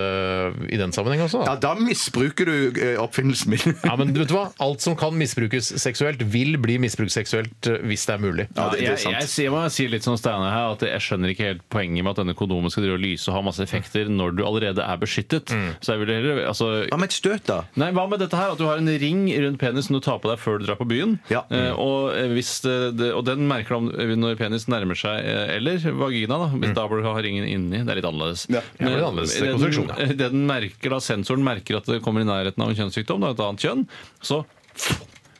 i 0.70 0.78
den 0.80 0.92
sammenheng 0.94 1.24
også. 1.26 1.42
Ja, 1.46 1.56
Da. 1.64 1.74
misbruker 1.80 2.46
du 2.48 2.80
eh, 2.80 2.96
oppfinnelsen 3.02 3.50
min. 3.54 3.74
Ja, 3.88 3.96
men 4.00 4.12
vet 4.16 4.28
du 4.30 4.34
hva? 4.36 4.46
Alt 4.62 4.84
som 4.84 4.96
kan 4.98 5.16
misbrukes 5.18 5.72
seksuelt, 5.82 6.22
vil 6.32 6.56
bli 6.62 6.76
misbrukt 6.82 7.12
seksuelt 7.14 7.68
eh, 7.70 7.80
hvis 7.88 8.06
det 8.08 8.14
er 8.16 8.22
mulig. 8.22 8.46
Ja, 8.56 8.68
det- 8.70 8.80
det 8.80 8.86
er 8.86 8.90
jeg, 8.94 9.02
jeg, 9.04 9.16
jeg, 9.20 9.30
sier- 9.32 9.52
må 9.54 9.64
si 9.72 9.86
litt 9.90 10.04
som 10.06 10.16
Steinar 10.20 10.52
her, 10.54 10.72
at 10.76 10.84
jeg 10.86 11.02
skjønner 11.04 11.32
ikke 11.34 11.48
helt 11.50 11.64
poenget 11.72 12.03
med 12.04 12.14
at 12.14 12.22
denne 12.22 12.36
kondomen 12.38 12.72
skal 12.72 12.86
drive 12.86 12.98
og 12.98 13.04
lyse 13.04 13.30
og 13.30 13.38
ha 13.38 13.44
masse 13.48 13.64
effekter 13.64 14.10
når 14.12 14.36
du 14.38 14.44
allerede 14.46 14.84
er 14.84 15.00
beskyttet. 15.00 15.52
Så 15.80 15.94
jeg 15.94 16.02
ville 16.02 16.18
heller 16.18 16.42
altså, 16.50 16.70
Hva 16.90 16.98
med 17.00 17.10
et 17.10 17.16
støt, 17.16 17.44
da? 17.48 17.62
Nei, 17.80 17.90
Hva 17.96 18.06
med 18.10 18.22
dette 18.22 18.38
her? 18.38 18.54
At 18.54 18.60
du 18.60 18.66
har 18.68 18.80
en 18.80 18.90
ring 19.00 19.26
rundt 19.32 19.60
penisen 19.60 19.96
du 19.96 20.02
tar 20.04 20.20
på 20.22 20.30
deg 20.30 20.40
før 20.42 20.60
du 20.60 20.68
drar 20.68 20.78
på 20.80 20.86
byen. 20.88 21.16
Ja. 21.32 21.44
Eh, 21.52 21.72
og, 21.72 22.12
eh, 22.16 22.30
hvis 22.34 22.56
det, 22.64 22.76
det, 23.00 23.10
og 23.16 23.24
den 23.28 23.46
merker 23.50 23.76
du 23.76 23.90
om 23.94 24.14
når 24.24 24.38
penis 24.40 24.66
nærmer 24.70 24.98
seg 24.98 25.24
eh, 25.24 25.56
Eller 25.56 25.82
vagina, 25.98 26.38
da. 26.44 26.50
Hvis 26.52 26.76
da 26.76 26.86
bør 26.90 27.02
du 27.02 27.08
ha 27.08 27.14
ringen 27.24 27.46
inni. 27.48 27.82
Det 27.82 27.94
er 27.94 28.00
litt 28.00 28.08
annerledes. 28.08 28.46
Ja. 28.52 28.62
Ja, 28.78 28.88
det 28.88 28.92
er 28.98 29.08
annerledes. 29.08 29.34
Det 29.34 29.42
er 29.42 29.50
den, 29.50 29.58
konstruksjon, 29.58 29.90
ja. 29.92 30.12
det 30.12 30.30
den 30.34 30.46
merker 30.48 30.94
da, 30.94 31.00
Sensoren 31.04 31.44
merker 31.46 31.80
at 31.80 31.90
det 31.90 32.00
kommer 32.04 32.24
i 32.24 32.28
nærheten 32.28 32.64
av 32.64 32.72
en 32.72 32.78
kjønnssykdom, 32.78 33.24
da, 33.24 33.34
et 33.34 33.44
annet 33.44 33.66
kjønn. 33.66 33.84
Så 34.24 34.42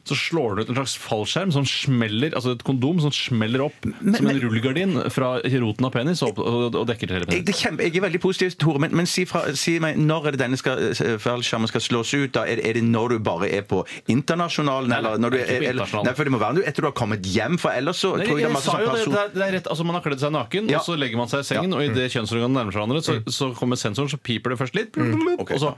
så 0.05 0.17
slår 0.19 0.57
du 0.59 0.63
ut 0.63 0.69
en 0.73 0.77
slags 0.77 0.95
fallskjerm 1.01 1.53
som 1.55 1.65
smeller, 1.65 2.35
altså 2.37 2.53
et 2.55 2.63
kondom 2.67 2.99
som 3.01 3.13
smeller 3.15 3.63
opp 3.65 3.87
som 3.89 4.27
en 4.29 4.41
rullegardin 4.43 4.99
fra 5.15 5.31
roten 5.63 5.87
av 5.89 5.93
penis 5.95 6.21
og, 6.27 6.37
og, 6.39 6.75
og 6.77 6.87
dekker 6.91 7.09
til 7.09 7.17
hele 7.17 7.29
penis. 7.31 7.45
det 7.49 7.55
er 7.55 7.61
kjempe, 7.63 7.87
jeg 7.89 7.97
er 7.97 8.05
veldig 8.05 8.21
positiv, 8.21 8.53
Tore, 8.61 8.83
men, 8.85 8.93
men 9.01 9.09
si, 9.09 9.25
fra, 9.31 9.47
si 9.57 9.79
meg, 9.81 9.97
når 9.97 10.29
er 10.29 10.37
det 10.37 10.43
denne 10.45 10.59
skal, 10.61 10.83
eh, 10.93 11.15
fallskjermen 11.25 11.71
skal 11.73 11.81
slås 11.87 12.13
ut? 12.15 12.33
da? 12.37 12.45
Er, 12.45 12.61
det- 12.61 12.67
er 12.69 12.79
det 12.79 12.85
når 12.85 13.15
du 13.15 13.19
bare 13.31 13.49
er 13.49 13.65
på 13.69 13.81
internasjonalen? 14.13 14.93
Nei, 14.93 14.99
eller 15.01 15.19
når 15.25 15.31
du, 15.35 15.39
eller- 15.41 15.69
internasjonalen. 15.71 16.11
Nei, 16.11 16.15
for 16.21 16.29
det 16.29 16.35
må 16.37 16.43
være 16.45 16.67
etter 16.69 16.85
du 16.85 16.91
har 16.91 16.97
kommet 17.01 17.25
hjem, 17.25 17.57
for 17.61 17.73
ellers 17.73 18.05
så 18.05 18.13
Nei, 18.19 18.27
tror 18.29 18.39
jeg 18.39 18.45
det 18.45 18.45
jeg 18.45 18.51
er 18.51 18.57
masse 18.59 18.71
sånn 18.71 18.85
person... 18.93 19.17
det, 19.17 19.25
er, 19.25 19.33
det 19.39 19.47
er 19.49 19.57
rett, 19.59 19.73
altså 19.73 19.85
Man 19.89 19.97
har 19.99 20.05
kledd 20.05 20.21
seg 20.21 20.33
naken, 20.37 20.69
Ja. 20.73 20.79
og 20.83 20.89
så 20.91 20.99
legger 21.01 21.21
man 21.21 21.33
seg 21.33 21.41
i 21.45 21.49
sengen, 21.49 21.73
og 21.77 21.83
idet 21.89 22.11
kjønnsorganene 22.13 22.61
nærmer 22.61 22.77
seg 22.77 22.83
hverandre, 22.85 23.03
så, 23.09 23.17
så 23.41 23.51
kommer 23.57 23.81
sensoren, 23.81 24.13
så 24.13 24.21
piper 24.21 24.53
det 24.55 24.61
først 24.61 24.77
litt, 24.79 24.97
Ok. 25.41 25.57
og 25.57 25.61
så 25.65 25.75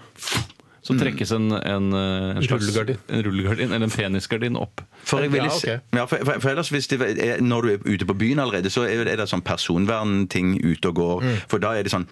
så 0.86 0.94
trekkes 1.00 1.32
en, 1.34 1.50
en, 1.58 1.88
en, 1.92 2.42
slags, 2.44 2.62
Rullegardin. 2.62 3.00
en 3.10 3.24
rullegardin, 3.26 3.72
eller 3.72 3.88
en 3.88 3.94
penisgardin 3.94 4.58
opp. 4.60 4.84
For, 5.02 5.24
jeg 5.24 5.32
ville, 5.34 5.50
Ja, 5.66 5.78
ja, 5.96 6.04
for, 6.06 6.22
for, 6.22 6.38
for 6.44 6.52
ellers 6.52 6.70
hvis 6.70 6.86
det 6.92 7.00
er, 7.02 7.40
Når 7.42 7.66
du 7.66 7.72
er 7.72 7.86
ute 7.86 8.06
på 8.06 8.14
byen 8.14 8.38
allerede, 8.42 8.70
så 8.70 8.86
er 8.86 9.04
det 9.08 9.28
sånn 9.30 9.42
personvernting 9.46 10.56
ute 10.62 10.92
og 10.92 11.00
går. 11.00 11.26
Mm. 11.26 11.40
For 11.50 11.62
da 11.62 11.74
er 11.74 11.86
det 11.86 11.94
sånn 11.94 12.06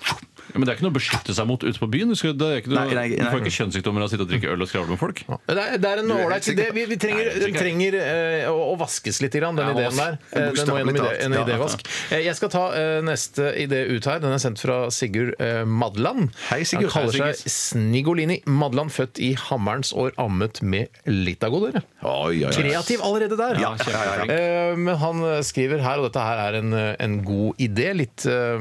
Ja, 0.52 0.58
Men 0.60 0.66
det 0.66 0.72
er 0.74 0.76
ikke 0.78 0.84
noe 0.86 0.92
å 0.92 0.98
beskytte 0.98 1.34
seg 1.34 1.46
mot 1.48 1.62
ute 1.64 1.78
på 1.80 1.88
byen. 1.90 2.10
Du, 2.12 2.16
skal, 2.18 2.34
det 2.38 2.46
er 2.52 2.60
ikke 2.62 2.70
noe, 2.74 2.84
Nei, 2.84 2.94
nei, 2.94 3.06
du 3.16 3.24
får 3.32 3.40
ikke 3.42 3.54
kjønnssykdommer 3.56 4.04
av 4.04 4.08
å 4.08 4.12
sitte 4.12 4.24
og 4.26 4.30
drikke 4.30 4.50
øl 4.52 4.64
og 4.64 4.68
skravle 4.70 4.92
med 4.94 5.00
folk. 5.00 5.22
Det 5.48 5.56
er, 5.64 5.78
det 5.80 5.90
er 5.94 6.02
en 6.02 6.12
ålreit 6.14 6.48
idé. 6.52 6.66
Vi, 6.76 6.84
vi 6.90 6.98
trenger, 7.00 7.24
Nei, 7.24 7.32
jeg 7.32 7.40
er 7.40 7.46
den 7.54 7.58
trenger 7.58 7.96
eh, 8.00 8.48
å, 8.52 8.58
å 8.72 8.74
vaskes 8.80 9.20
litt, 9.24 9.34
grann, 9.40 9.56
den 9.58 9.70
Ja, 9.70 9.74
ideen 9.74 9.96
vask. 9.96 10.02
der. 10.04 10.42
Eh, 10.42 10.50
Den 10.58 10.70
må 10.70 10.76
gjennom 10.80 10.98
ide, 11.00 11.12
en 11.24 11.36
Ja. 11.38 11.44
idévask. 11.46 11.86
Eh, 12.10 12.22
Jeg 12.28 12.36
skal 12.38 12.52
ta 12.54 12.64
eh, 12.76 12.98
neste 13.06 13.48
idé 13.64 13.80
ut 13.94 14.04
her. 14.10 14.20
Den 14.22 14.36
er 14.36 14.42
sendt 14.42 14.60
fra 14.62 14.76
Sigurd 14.94 15.34
eh, 15.40 15.64
Madland. 15.64 16.28
Hei, 16.50 16.60
Sigurd. 16.68 16.92
Han 16.94 17.08
kaller 17.10 17.34
seg 17.34 17.50
Snigolini. 17.54 18.40
Madland, 18.46 18.92
født 18.94 19.18
i 19.24 19.32
Hammerens 19.48 19.92
år, 19.96 20.12
ammet 20.20 20.60
med 20.62 20.92
Litago, 21.08 21.62
dere. 21.66 21.82
Oi, 22.04 22.42
oi, 22.44 22.50
oi. 22.50 22.52
Kreativ 22.54 23.02
allerede 23.04 23.38
der. 23.40 23.58
Ja, 23.62 23.72
ja, 23.80 24.04
ja, 24.04 24.14
ja. 24.22 24.38
Eh, 24.38 24.76
Men 24.76 24.96
han 25.00 25.24
skriver 25.46 25.80
her, 25.84 25.98
og 26.02 26.08
dette 26.10 26.22
her 26.24 26.40
er 26.48 26.60
en, 26.60 26.72
en 26.74 27.18
god 27.24 27.60
idé, 27.62 27.90
litt, 27.96 28.24
eh, 28.28 28.60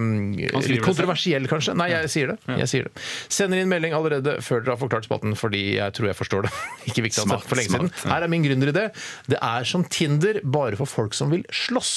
litt 0.64 0.84
kontroversiell 0.86 1.48
kanskje. 1.52 1.73
Nei, 1.80 1.90
jeg 1.94 2.12
sier 2.14 2.34
det. 2.34 2.38
Jeg 2.62 2.70
sier 2.72 2.88
det. 2.90 3.04
Sender 3.34 3.62
inn 3.62 3.72
melding 3.72 3.96
allerede 3.98 4.38
før 4.46 4.64
dere 4.64 4.76
har 4.76 4.82
forklart 4.82 5.08
spalten, 5.08 5.36
fordi 5.40 5.64
jeg 5.78 5.96
tror 5.98 6.10
jeg 6.12 6.18
forstår 6.20 6.48
det. 6.48 6.54
Ikke 6.90 7.06
viktig 7.06 7.24
å 7.24 7.26
ha 7.26 7.32
Smart, 7.34 7.48
for 7.50 7.60
lenge 7.60 7.74
siden. 7.74 7.92
Her 8.12 8.26
er 8.26 8.32
min 8.32 8.46
gründeridé. 8.46 8.86
Det 9.30 9.40
er 9.40 9.68
som 9.70 9.86
Tinder, 9.94 10.40
bare 10.44 10.80
for 10.80 10.90
folk 10.90 11.18
som 11.18 11.34
vil 11.34 11.46
slåss. 11.54 11.94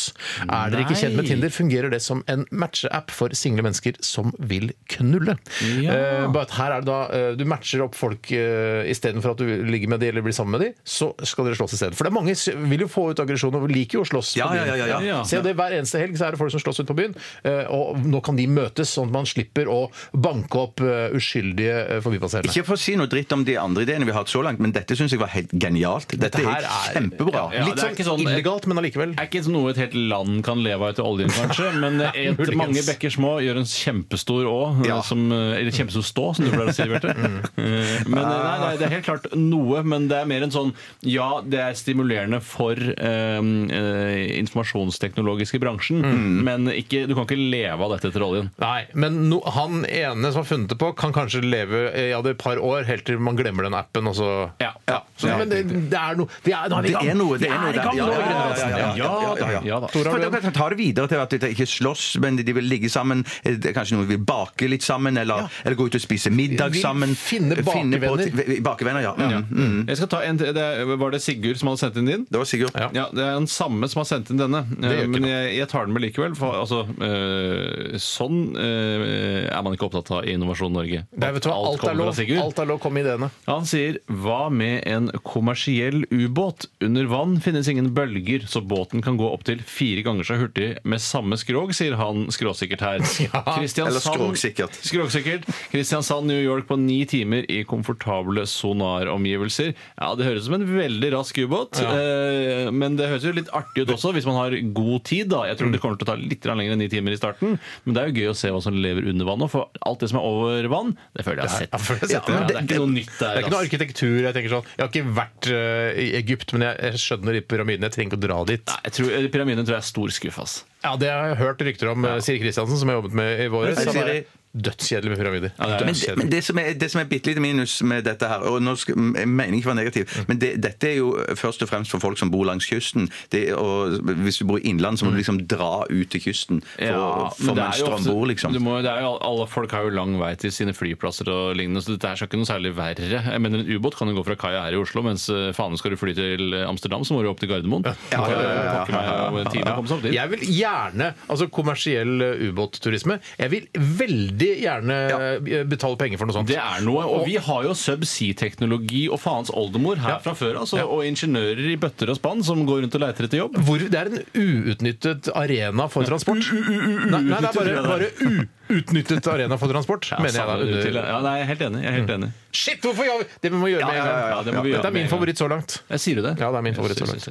Er 0.46 0.72
dere 0.72 0.84
ikke 0.86 0.98
kjent 0.98 1.16
med 1.18 1.28
Tinder, 1.28 1.52
fungerer 1.54 1.92
det 1.92 2.00
som 2.04 2.22
en 2.30 2.44
matcheapp 2.50 3.12
for 3.14 3.34
single 3.36 3.64
mennesker 3.66 3.98
som 4.04 4.32
vil 4.38 4.70
knulle. 4.92 5.36
Ja. 5.82 5.96
Uh, 6.26 6.40
her 6.56 6.76
er 6.76 6.84
det 6.84 6.88
da 6.88 6.98
uh, 7.10 7.30
Du 7.38 7.44
matcher 7.48 7.82
opp 7.84 7.96
folk 7.98 8.30
uh, 8.32 8.82
istedenfor 8.88 9.34
at 9.34 9.40
du 9.42 9.64
ligger 9.66 9.90
med 9.92 10.02
de 10.02 10.10
eller 10.12 10.24
blir 10.24 10.34
sammen 10.36 10.56
med 10.56 10.66
de, 10.66 10.70
så 10.86 11.10
skal 11.26 11.48
dere 11.48 11.58
slåss 11.58 11.76
i 11.76 11.80
stedet. 11.80 11.98
For 11.98 12.06
det 12.06 12.12
er 12.12 12.16
mange 12.16 12.36
vil 12.70 12.84
jo 12.86 12.90
få 12.90 13.08
ut 13.12 13.22
aggresjon 13.22 13.56
og 13.58 13.68
liker 13.72 14.00
jo 14.00 14.04
å 14.04 14.08
slåss 14.08 14.34
Ja, 14.38 14.48
på 14.50 14.58
ja, 14.58 14.64
byen. 14.66 14.72
ja, 14.72 14.76
ja, 14.76 14.86
ja. 14.86 15.00
Ja. 15.06 15.20
Se 15.28 15.40
det 15.44 15.56
Hver 15.58 15.76
eneste 15.76 16.00
helg 16.02 16.18
så 16.18 16.28
er 16.28 16.36
det 16.36 16.40
folk 16.40 16.52
som 16.54 16.62
slåss 16.62 16.82
ute 16.82 16.90
på 16.90 16.98
byen, 17.00 17.16
uh, 17.46 17.64
og 17.74 18.06
nå 18.06 18.22
kan 18.24 18.38
de 18.38 18.46
møtes, 18.50 18.92
sånn 18.96 19.10
at 19.10 19.16
man 19.16 19.28
slipper 19.28 19.65
å 19.70 19.90
banke 20.12 20.58
opp 20.60 20.80
eh, 20.84 21.14
uskyldige 21.16 21.76
eh, 21.96 22.00
forbipasserende. 22.04 22.50
Ikke 22.52 22.64
for 22.68 22.76
å 22.78 22.80
si 22.80 22.96
noe 22.98 23.10
dritt 23.10 23.32
om 23.36 23.44
de 23.46 23.56
andre 23.60 23.84
ideene 23.86 24.06
vi 24.08 24.12
har 24.14 24.22
hatt 24.24 24.32
så 24.32 24.42
langt, 24.44 24.60
men 24.62 24.72
dette 24.74 24.96
syns 24.98 25.12
jeg 25.14 25.20
var 25.22 25.32
helt 25.34 25.52
genialt. 25.52 26.14
Dette, 26.16 26.42
her 26.44 26.64
er 26.66 26.94
kjempebra. 26.96 27.46
Ja, 27.56 27.64
Litt 27.66 27.76
det 27.76 27.82
er 27.82 27.86
sånn, 27.88 27.96
ikke 27.96 28.08
sånn- 28.08 28.24
illegalt, 28.26 28.66
men 28.70 28.80
allikevel. 28.82 29.14
er 29.18 29.28
ikke 29.30 29.44
noe 29.52 29.70
et 29.74 29.80
helt 29.82 29.94
land 29.96 30.42
kan 30.46 30.62
leve 30.64 30.80
av 30.86 30.94
etter 30.94 31.06
oljen, 31.06 31.30
kanskje, 31.34 31.70
men 31.82 32.00
et, 32.06 32.36
Muligens. 32.38 32.56
mange 32.60 32.84
bekker 32.86 33.14
små 33.14 33.36
gjør 33.44 33.60
en 33.62 33.68
kjempestor 33.70 34.48
å, 34.50 34.56
Ja. 34.86 35.00
som, 35.06 35.26
eller 35.32 35.70
kjempestor 35.74 36.04
stå, 36.06 36.26
som 36.36 36.46
du 36.46 36.52
pleier 36.54 36.72
å 36.72 36.76
si, 36.76 36.86
Bjarte. 36.90 37.14
Eh, 37.56 38.04
Men 38.06 38.22
nei, 38.22 38.56
nei, 38.62 38.72
det 38.80 38.86
er 38.88 38.94
helt 38.98 39.06
klart 39.08 39.26
noe, 39.36 39.82
men 39.86 40.06
det 40.10 40.20
er 40.22 40.28
mer 40.30 40.44
en 40.46 40.52
sånn 40.54 40.72
Ja, 41.06 41.40
det 41.44 41.58
er 41.62 41.74
stimulerende 41.78 42.40
for 42.44 42.76
eh, 42.76 43.40
eh, 43.40 44.36
informasjonsteknologiske 44.40 45.58
bransjen, 45.62 46.02
men 46.46 46.68
ikke, 46.72 47.04
du 47.08 47.14
kan 47.16 47.26
ikke 47.26 47.38
leve 47.38 47.82
av 47.86 47.94
dette 47.96 48.10
etter 48.10 48.24
oljen. 48.26 48.50
Nei, 48.62 48.86
men 48.94 49.18
no, 49.30 49.40
han 49.56 49.84
ene 49.88 50.30
som 50.32 50.42
har 50.42 50.48
funnet 50.48 50.68
det 50.72 50.78
på, 50.80 50.92
kan 50.96 51.12
kanskje 51.16 51.42
leve 51.44 51.86
i 51.96 52.10
ja, 52.12 52.20
det 52.24 52.36
et 52.36 52.42
par 52.42 52.60
år, 52.62 52.84
helt 52.88 53.04
til 53.08 53.18
man 53.18 53.36
glemmer 53.38 53.66
den 53.66 53.74
appen, 53.74 54.06
og 54.10 54.14
så 54.18 54.30
Ja. 54.62 54.72
Så, 55.16 55.30
Men 55.38 55.48
det, 55.48 55.62
det 55.90 55.96
er 55.98 56.16
noe 56.18 56.28
vi 56.44 56.52
er, 56.52 56.66
er 56.68 56.82
Det 56.84 56.92
gang. 56.92 57.08
er 57.08 57.14
noe, 57.16 57.38
det 57.40 57.48
er 57.48 57.58
noe 57.58 57.72
der. 57.72 57.82
Ja, 57.82 57.92
ja, 57.96 58.06
ja, 58.06 58.18
ja, 58.20 58.76
ja, 58.76 58.94
ja, 58.96 59.34
ja, 59.40 59.50
ja. 59.56 59.60
Ja 59.64 59.78
da. 59.80 59.88
For 59.88 60.18
da 60.20 60.40
kan 60.44 60.52
ta 60.52 60.68
det 60.70 60.78
videre 60.78 61.08
til 61.08 61.20
at 61.22 61.30
de 61.32 61.50
ikke 61.54 61.66
slåss, 61.66 62.04
men 62.22 62.36
de 62.36 62.52
vil 62.56 62.64
ligge 62.68 62.90
sammen. 62.92 63.24
Eh, 63.42 63.56
det 63.56 63.70
er 63.72 63.76
Kanskje 63.76 63.96
noen 63.96 64.08
vil 64.10 64.18
bake 64.28 64.68
litt 64.68 64.84
sammen, 64.84 65.16
eller, 65.18 65.48
eller 65.64 65.76
gå 65.78 65.86
ut 65.88 65.96
og 65.98 66.02
spise 66.04 66.30
middag 66.30 66.72
Vil 66.76 66.82
sammen. 66.84 67.14
finne 67.16 67.56
på- 67.62 67.72
bakevenner. 67.72 68.60
bakevenner, 68.62 69.02
ja. 69.02 69.14
Mm, 69.16 69.46
mm. 69.50 69.88
Jeg 69.88 69.96
skal 69.96 70.08
ta 70.08 70.20
en. 70.24 70.36
Det 70.36 70.56
er- 70.56 70.84
Var 70.96 71.10
det 71.10 71.22
Sigurd 71.22 71.58
som 71.58 71.68
hadde 71.72 71.80
sendt 71.80 71.96
inn 71.96 72.06
din? 72.12 72.26
Det 72.30 72.38
var 72.38 72.44
Sigurd. 72.44 72.72
Ja. 72.76 72.90
Ja, 72.92 73.06
Det 73.12 73.24
er 73.24 73.34
den 73.40 73.46
samme 73.48 73.88
som 73.88 74.00
har 74.00 74.04
sendt 74.08 74.30
inn 74.30 74.38
denne. 74.38 74.64
Eh, 74.82 75.06
Men 75.06 75.24
jeg, 75.24 75.56
jeg 75.58 75.68
tar 75.68 75.86
den 75.86 75.94
med 75.94 76.02
likevel. 76.02 76.34
For 76.36 76.52
altså, 76.60 76.84
øh, 77.00 77.96
sånn 78.00 78.56
eh, 78.56 79.45
er 79.50 79.62
man 79.64 79.76
ikke 79.76 79.88
opptatt 79.88 80.10
av 80.14 80.26
i 80.26 80.34
Innovasjon 80.36 80.74
Norge. 80.74 81.04
Nei, 81.16 81.30
vet 81.34 81.44
du 81.44 81.50
hva? 81.50 81.56
Alt, 81.70 81.84
er 81.86 81.96
lov. 81.98 82.12
Alt 82.42 82.60
er 82.62 82.68
lov. 82.70 82.80
Kom 82.82 82.98
ideene. 83.00 83.30
Han 83.46 83.66
sier 83.68 84.00
hva 84.10 84.46
med 84.52 84.82
en 84.88 85.08
kommersiell 85.26 86.04
ubåt? 86.10 86.68
Under 86.84 87.08
vann 87.10 87.38
finnes 87.44 87.68
ingen 87.70 87.92
bølger, 87.96 88.46
så 88.50 88.60
båten 88.60 89.04
kan 89.04 89.18
gå 89.20 89.28
opptil 89.30 89.62
fire 89.66 90.04
ganger 90.06 90.28
så 90.28 90.38
hurtig 90.40 90.70
med 90.84 91.02
samme 91.02 91.38
skrog, 91.40 91.72
sier 91.76 91.96
han 92.00 92.26
skråsikkert 92.34 92.84
her. 92.86 93.04
Ja, 93.26 93.42
eller 93.58 94.00
skråsikkert. 94.00 94.76
Skråsikkert. 94.86 95.46
Kristiansand, 95.72 96.28
New 96.30 96.38
York 96.40 96.68
på 96.68 96.76
ni 96.78 97.00
timer 97.08 97.46
i 97.50 97.62
komfortable 97.68 98.44
sonaromgivelser. 98.48 99.72
Ja, 99.96 100.12
det 100.18 100.26
høres 100.28 100.44
ut 100.44 100.50
som 100.50 100.58
en 100.58 100.66
veldig 100.68 101.10
rask 101.16 101.38
ubåt, 101.38 101.80
ja. 101.82 102.70
men 102.74 102.98
det 102.98 103.08
høres 103.10 103.26
jo 103.26 103.34
litt 103.36 103.50
artig 103.56 103.84
ut 103.84 103.94
også, 103.96 104.12
hvis 104.16 104.28
man 104.28 104.38
har 104.38 104.56
god 104.76 105.04
tid. 105.08 105.30
da. 105.32 105.44
Jeg 105.50 105.58
tror 105.60 105.72
det 105.74 105.80
kommer 105.82 105.98
til 106.00 106.08
å 106.08 106.10
ta 106.12 106.18
litt 106.20 106.46
lenger 106.46 106.76
enn 106.76 106.82
ni 106.84 106.90
timer 106.92 107.16
i 107.16 107.20
starten, 107.20 107.56
men 107.84 107.96
det 107.96 108.02
er 108.02 108.10
jo 108.12 108.22
gøy 108.22 108.32
å 108.32 108.38
se 108.38 108.52
hva 108.54 108.62
som 108.64 108.76
lever 108.76 109.08
under 109.10 109.28
vann 109.28 109.35
nå, 109.40 109.48
for 109.52 109.70
alt 109.88 110.02
det 110.02 110.10
som 110.12 110.20
er 110.20 110.28
over 110.28 110.68
vann, 110.72 110.94
det 111.16 111.26
føler 111.26 111.42
jeg 111.44 111.52
har 111.52 111.62
sett. 111.64 111.72
Ja, 111.72 111.80
for 111.82 111.96
jeg 111.96 112.04
har 112.04 112.12
sett 112.14 112.30
det. 112.30 112.38
Det 112.46 112.56
er 112.56 112.68
ikke 112.68 112.80
noe 112.82 112.92
nytt 112.94 113.12
der. 113.16 113.18
Det 113.20 113.32
er 113.32 113.42
ikke 113.44 113.52
noe 113.54 113.60
ass. 113.60 113.68
arkitektur. 113.70 114.16
Jeg 114.26 114.36
tenker 114.36 114.54
sånn, 114.56 114.70
jeg 114.76 114.84
har 114.84 114.92
ikke 114.92 115.16
vært 115.18 115.50
uh, 115.52 116.00
i 116.04 116.08
Egypt, 116.20 116.56
men 116.56 116.66
jeg, 116.68 116.80
jeg 116.88 117.02
skjønner 117.06 117.38
de 117.38 117.42
pyramidene. 117.54 117.90
Jeg 117.90 117.96
trenger 117.96 118.12
ikke 118.12 118.20
å 118.22 118.24
dra 118.26 118.38
dit. 118.52 118.64
Nei, 118.72 118.80
jeg 118.88 118.96
tror, 118.98 119.14
Pyramiden 119.36 119.68
tror 119.68 119.78
jeg 119.78 119.84
er 119.84 119.90
stor 119.92 120.16
skuff, 120.18 120.40
ass. 120.44 120.56
Ja, 120.86 120.94
Det 120.96 121.10
har 121.10 121.32
jeg 121.32 121.38
hørt 121.42 121.66
rykter 121.66 121.90
om. 121.92 122.04
eh, 122.06 122.20
Siri 122.22 122.38
Kristiansen, 122.44 122.78
som 122.78 122.88
jeg 122.88 122.94
har 122.96 123.02
jobbet 123.02 123.14
med 123.18 123.40
i 123.46 123.48
våres. 123.52 123.78
Hei, 123.82 123.86
bare, 123.92 124.06
Siri. 124.22 124.26
dødskjedelig 124.56 125.10
med 125.12 125.18
pyramider. 125.20 125.50
Ja, 125.58 125.66
det 125.66 125.82
er- 125.82 125.84
Men, 125.84 125.94
det, 125.94 126.16
men 126.16 126.30
det 126.32 126.38
som 126.44 126.58
er, 126.58 126.72
det 126.80 126.86
som 126.90 127.00
er 127.02 127.04
bitte 127.04 127.26
lite 127.28 127.40
minus 127.44 127.82
med 127.84 128.04
dette 128.06 128.24
her, 128.26 128.40
og 128.40 128.62
nå 128.64 128.72
skal, 128.80 128.94
jeg 129.18 129.28
mener 129.28 129.52
ikke 129.58 129.66
være 129.68 129.76
negativ, 129.84 130.04
Mm. 130.08 130.24
men 130.28 130.38
det, 130.38 130.60
dette 130.62 130.84
er 130.88 130.94
jo 130.96 131.10
først 131.36 131.60
og 131.60 131.68
fremst 131.68 131.90
for 131.90 131.98
folk 132.00 132.16
som 132.16 132.30
bor 132.30 132.46
langs 132.48 132.64
kysten. 132.64 133.10
Det, 133.28 133.52
og 133.52 134.00
hvis 134.00 134.38
du 134.38 134.46
bor 134.48 134.56
i 134.56 134.62
innland, 134.64 134.96
så 134.96 135.04
må 135.04 135.10
du 135.12 135.18
liksom 135.20 135.42
dra 135.46 135.84
ut 135.90 136.08
til 136.08 136.20
kysten 136.24 136.62
for, 136.62 137.34
for 137.36 137.44
men 137.44 137.54
det 137.54 137.56
med 137.56 137.74
er 137.74 137.78
jo 137.78 137.84
ofte- 137.84 138.00
strømbord, 138.00 138.28
liksom. 138.32 138.52
du 138.54 138.60
må, 138.60 138.80
det 138.80 138.88
er 138.94 139.00
jo, 139.04 139.18
alle 139.20 139.46
folk 139.46 139.70
har 139.72 139.82
jo 139.84 139.90
lang 139.90 140.16
vei 140.18 140.34
til 140.36 140.50
sine 140.50 140.72
flyplasser 140.72 141.28
og 141.28 141.54
lignende, 141.56 141.82
så 141.84 141.92
dette 141.92 142.08
her 142.08 142.16
skal 142.16 142.28
ikke 142.28 142.40
noe 142.40 142.48
særlig 142.48 142.72
verre. 142.74 142.96
Jeg 143.28 143.40
mener, 143.42 143.58
En 143.60 143.66
ubåt 143.76 143.94
kan 143.98 144.08
jo 144.08 144.14
gå 144.14 144.24
fra 144.24 144.36
kaia 144.36 144.62
her 144.64 144.72
i 144.72 144.80
Oslo, 144.80 145.02
mens 145.02 145.28
eh, 145.28 145.52
faen 145.52 145.76
skal 145.76 145.90
du 145.90 145.96
fly 145.98 146.14
til 146.14 146.54
Amsterdam, 146.64 147.04
så 147.04 147.12
må 147.12 147.20
du 147.22 147.28
opp 147.28 147.40
til 147.40 147.50
Gardermoen. 147.50 147.84
Ja, 147.84 147.92
ja, 148.10 148.18
ja, 148.24 148.24
ja, 148.24 148.40
ja, 148.40 148.40
ja, 148.40 148.84
ja, 148.88 149.44
ja, 149.52 150.00
ja. 150.00 150.12
Jeg 150.12 150.30
vil 150.30 150.40
gjerne 150.76 151.10
altså 151.26 151.48
kommersiell 151.52 152.24
eh, 152.24 152.44
ubåtturisme. 152.48 153.18
Jeg 153.40 153.52
vil 153.52 153.68
veldig 154.00 154.50
gjerne 154.62 154.98
ja. 155.10 155.62
betale 155.68 155.98
penger 156.00 156.20
for 156.20 156.28
noe 156.28 156.38
sånt. 156.38 156.50
Det 156.50 156.58
er 156.60 156.84
noe, 156.86 157.04
og 157.08 157.26
vi 157.28 157.36
har 157.42 157.66
jo 157.66 157.74
subsea-teknologi 157.76 159.06
og 159.12 159.20
faens 159.22 159.52
oldemor 159.54 160.00
her 160.02 160.20
fra 160.24 160.36
før, 160.38 160.60
altså, 160.64 160.82
og 160.84 161.06
ingeniører 161.08 161.72
i 161.72 161.78
bøtter 161.80 162.12
og 162.12 162.20
spann 162.20 162.44
som 162.46 162.64
går 162.68 162.84
rundt 162.84 162.98
og 162.98 163.04
leiter 163.04 163.28
etter 163.28 163.42
jobb. 163.42 163.60
Hvor, 163.66 163.82
det 163.82 164.02
er 164.02 164.12
en 164.12 164.22
uutnyttet 164.36 165.32
arena 165.36 165.88
for 165.92 166.08
transport. 166.08 166.44
Nei, 166.56 167.22
nei, 167.26 167.40
det 167.42 167.50
er 167.50 167.56
bare, 167.56 167.82
bare 167.86 168.46
uutnyttet 168.68 169.26
arena 169.30 169.56
for 169.58 169.68
transport, 169.70 170.08
Ja, 170.10 170.18
mener 170.18 170.38
jeg. 170.40 170.46
da. 170.46 170.54
Under... 170.64 170.82
til- 170.82 170.94
Ja, 171.00 171.20
nei, 171.22 171.34
jeg 171.38 171.42
er 171.44 171.50
helt 171.52 171.64
enig. 171.68 171.82
Jeg 171.84 171.92
er 171.92 171.96
helt 172.00 172.10
enig. 172.16 172.30
Shit, 172.52 172.80
hvorfor 172.82 173.04
gjør 173.06 173.18
vi 173.20 173.26
Det 173.42 173.52
må 173.52 173.64
vi 173.66 173.72
gjøre 173.74 173.86
med 173.86 173.96
en 173.96 174.06
gang. 174.06 174.30
ja, 174.32 174.42
det 174.42 174.54
må 174.54 174.62
vi 174.64 174.70
gjøre 174.72 174.82
Dette 174.82 174.88
er 174.88 174.96
min 174.98 175.08
favoritt 175.12 175.38
så 175.38 175.48
langt. 175.52 175.78
Jeg 175.90 176.00
sier 176.00 176.16
du 176.16 176.22
det? 176.26 176.34
Ja, 176.40 176.50
det 176.50 176.58
er 176.58 176.62
min 176.66 176.74
favoritt 176.74 176.98
så 176.98 177.06
langt. 177.06 177.28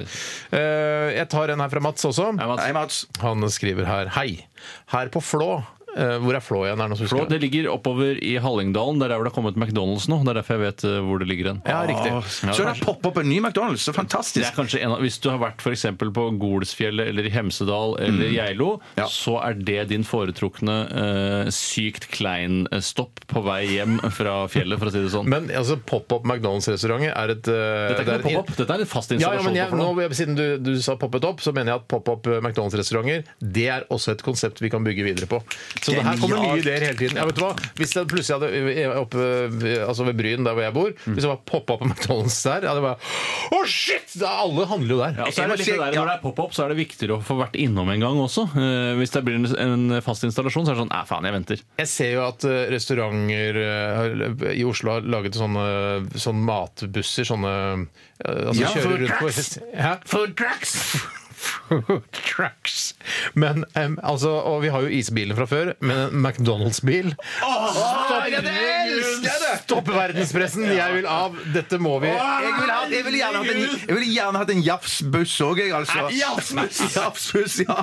Eh, 0.52 1.16
Jeg 1.16 1.28
tar 1.28 1.50
en 1.50 1.60
her 1.60 1.68
fra 1.68 1.80
Mats 1.80 2.04
også. 2.04 2.30
Hei, 2.38 2.72
Mats. 2.72 3.06
Han 3.20 3.42
skriver 3.50 3.84
her 3.86 4.08
Hei. 4.16 4.46
Her 4.92 5.08
på 5.08 5.20
Flå 5.22 5.64
eh, 5.96 6.16
Hvor 6.22 6.36
er 6.38 6.44
Flå 6.44 6.60
igjen? 6.66 6.78
Er 6.80 6.86
det 6.86 6.92
noen 6.92 7.00
som 7.00 7.10
Flå, 7.10 7.24
det 7.30 7.40
ligger 7.42 7.68
oppover 7.72 8.18
i 8.22 8.34
Hallingdalen. 8.42 9.00
Det 9.00 9.06
er 9.08 9.14
der 9.14 9.20
hvor 9.20 9.26
det 9.28 9.32
har 9.32 9.38
kommet 9.40 9.56
McDonald's 9.60 10.06
nå. 10.12 10.20
Det 10.26 10.32
er 10.34 10.38
derfor 10.40 10.56
jeg 10.58 10.64
vet 10.66 10.84
eh, 10.90 10.98
hvor 11.06 11.22
det 11.22 11.28
ligger 11.30 11.50
hen. 11.52 11.60
Ja, 11.66 11.80
riktig. 11.88 12.12
Så 12.42 12.52
det 12.62 12.68
har 12.70 12.80
poppet 12.84 13.10
opp 13.10 13.20
en 13.22 13.28
ny 13.30 13.40
McDonald's. 13.40 13.84
Så 13.86 13.92
Det 13.94 13.98
fantastisk. 14.00 14.46
er 14.50 14.56
kanskje 14.56 14.82
en 14.84 14.94
av, 14.96 15.00
Hvis 15.04 15.18
du 15.24 15.30
har 15.32 15.40
vært 15.42 15.60
for 15.64 15.72
eksempel 15.76 16.12
på 16.14 16.26
Golsfjellet 16.40 17.08
eller 17.12 17.26
i 17.28 17.32
Hemsedal 17.34 17.96
eller 18.06 18.30
Geilo, 18.36 18.80
Ja. 18.98 19.06
så 19.10 19.38
er 19.42 19.54
det 19.58 19.88
din 19.90 20.04
foretrukne 20.06 20.76
eh, 20.90 21.50
sykt 21.54 22.08
klein 22.14 22.66
eh, 22.72 22.80
stopp 22.84 23.20
på 23.26 23.42
vei 23.46 23.62
hjem 23.76 23.98
fra 24.12 24.46
fjellet, 24.52 24.78
for 24.78 24.88
å 24.88 24.92
si 24.94 25.02
det 25.02 25.10
sånn. 25.14 25.28
Men 25.30 25.48
altså, 25.50 25.76
pop-up 25.86 26.24
McDonald's-restauranter 26.28 27.12
er 27.16 27.32
et 27.34 27.48
eh, 27.48 27.88
Dette 27.90 28.02
er 28.02 28.04
det 28.04 28.18
ikke 28.20 28.32
noe 28.36 28.42
pop-up, 28.44 28.56
dette 28.60 28.76
er 28.76 28.84
en 28.84 28.90
fast 28.90 29.10
Ja, 29.10 29.16
ja, 29.16 29.20
installasjon. 29.20 29.46
men 29.52 29.58
jeg, 29.60 29.70
på 29.70 29.76
Flå. 29.76 29.88
nå, 29.96 30.14
siden 30.20 30.36
du, 30.38 30.44
du 30.62 30.72
sa 30.82 30.96
poppet 31.00 31.24
opp, 31.28 31.40
så 31.44 31.52
mener 31.56 31.72
jeg 31.74 31.82
at 31.82 31.88
pop-up 31.90 32.26
McDonald's-restauranter 32.42 33.24
det 33.40 33.66
er 33.72 33.86
også 33.92 34.12
et 34.16 34.22
konsept 34.26 34.60
vi 34.62 34.70
kan 34.72 34.84
bygge 34.86 35.04
videre 35.06 35.28
på. 35.30 35.40
Så 35.86 35.94
det 35.94 36.02
her 36.06 36.18
kommer 36.18 36.42
nye 36.42 36.58
ideer 36.60 36.82
hele 36.88 36.98
tiden. 36.98 37.18
Ja, 37.20 37.24
vet 37.28 37.38
du 37.38 37.42
hva? 37.44 37.52
Hvis 37.78 37.94
jeg 37.94 38.08
plutselig 38.10 38.36
hadde 38.40 38.72
eh, 38.74 38.90
oppe 38.98 39.26
ved- 39.54 39.84
altså 39.86 40.06
ved 40.08 40.18
Bryn, 40.18 40.42
der 40.46 40.56
hvor 40.58 40.66
jeg 40.66 40.74
bor, 40.74 40.90
hvis 41.06 41.22
det 41.22 41.30
var 41.30 41.40
pop-up 41.46 41.84
McDonald's 41.86 42.38
der, 42.42 42.66
hadde 42.66 42.80
jeg 42.80 42.86
bare 42.88 43.56
Å, 43.56 43.60
shit! 43.70 44.16
Da, 44.18 44.32
alle 44.42 44.66
handler 44.70 44.94
jo 44.96 45.00
der. 45.02 45.18
Ja, 45.20 45.30
så 45.30 45.44
er 45.44 45.52
det 45.52 45.58
litt 45.62 45.68
det 45.70 45.78
der. 45.80 45.96
Når 46.00 46.10
det 46.10 46.14
er 46.16 46.22
pop-up, 46.24 46.54
så 46.56 46.64
er 46.66 46.72
det 46.74 46.78
viktigere 46.80 47.18
å 47.18 47.22
få 47.24 47.36
vært 47.38 47.56
innom 47.60 47.90
en 47.92 48.02
gang 48.02 48.18
også. 48.22 48.46
Eh, 48.56 48.94
hvis 49.00 49.14
det 49.14 49.22
blir 49.26 49.38
en, 49.56 49.86
fast 50.04 50.24
installasjon, 50.26 50.66
så 50.66 50.72
er 50.72 50.78
det 50.78 50.82
sånn 50.86 50.94
Æ, 50.96 51.02
faen, 51.08 51.28
jeg 51.28 51.36
venter. 51.36 51.62
Jeg 51.82 51.90
ser 51.92 52.10
jo 52.16 52.24
at 52.26 52.46
eh, 52.48 52.64
restauranter 52.72 53.60
eh, 53.62 54.56
i 54.56 54.64
Oslo 54.66 54.96
har 54.96 55.06
laget 55.06 55.38
sånne, 55.38 55.66
sånne 56.16 56.46
matbusser, 56.48 57.28
sånne 57.28 57.54
eh, 57.76 58.42
Altså 58.48 58.60
Ja, 58.62 58.72
kjører 58.74 59.04
rundt 59.04 59.20
på? 59.20 60.08
Food 60.10 60.36
trucks! 60.40 60.76
Food 61.36 62.02
trucks. 62.30 62.94
Men 63.34 63.64
em, 63.76 63.98
altså, 64.02 64.30
Og 64.48 64.62
vi 64.62 64.70
har 64.72 64.80
jo 64.86 64.88
isbilen 64.88 65.36
fra 65.36 65.44
før, 65.50 65.72
men 65.84 65.98
en 66.06 66.22
McDonald's-bil 66.24 67.12
Stopp 69.62 69.88
verdenspressen! 69.92 70.64
Jeg 70.72 70.94
vil 70.96 71.06
av! 71.10 71.36
Dette 71.54 71.78
må 71.82 71.96
vi 72.02 72.08
Jeg 72.10 72.52
ville 72.60 72.72
ha- 72.72 72.86
jeg 72.90 73.04
vil 73.06 73.16
gjerne 73.18 73.42
hatt 73.42 73.50
en, 73.52 73.60
jeg 73.88 73.96
ville 73.98 74.08
gjerne 74.14 74.40
hatt 74.42 74.52
en 74.54 74.62
jafsbuss 74.64 75.34
òg, 75.44 75.60
jeg, 75.60 75.72
altså. 75.76 76.06
Jafsbuss! 76.16 76.80
Jafsbuss, 76.96 77.58
ja. 77.66 77.76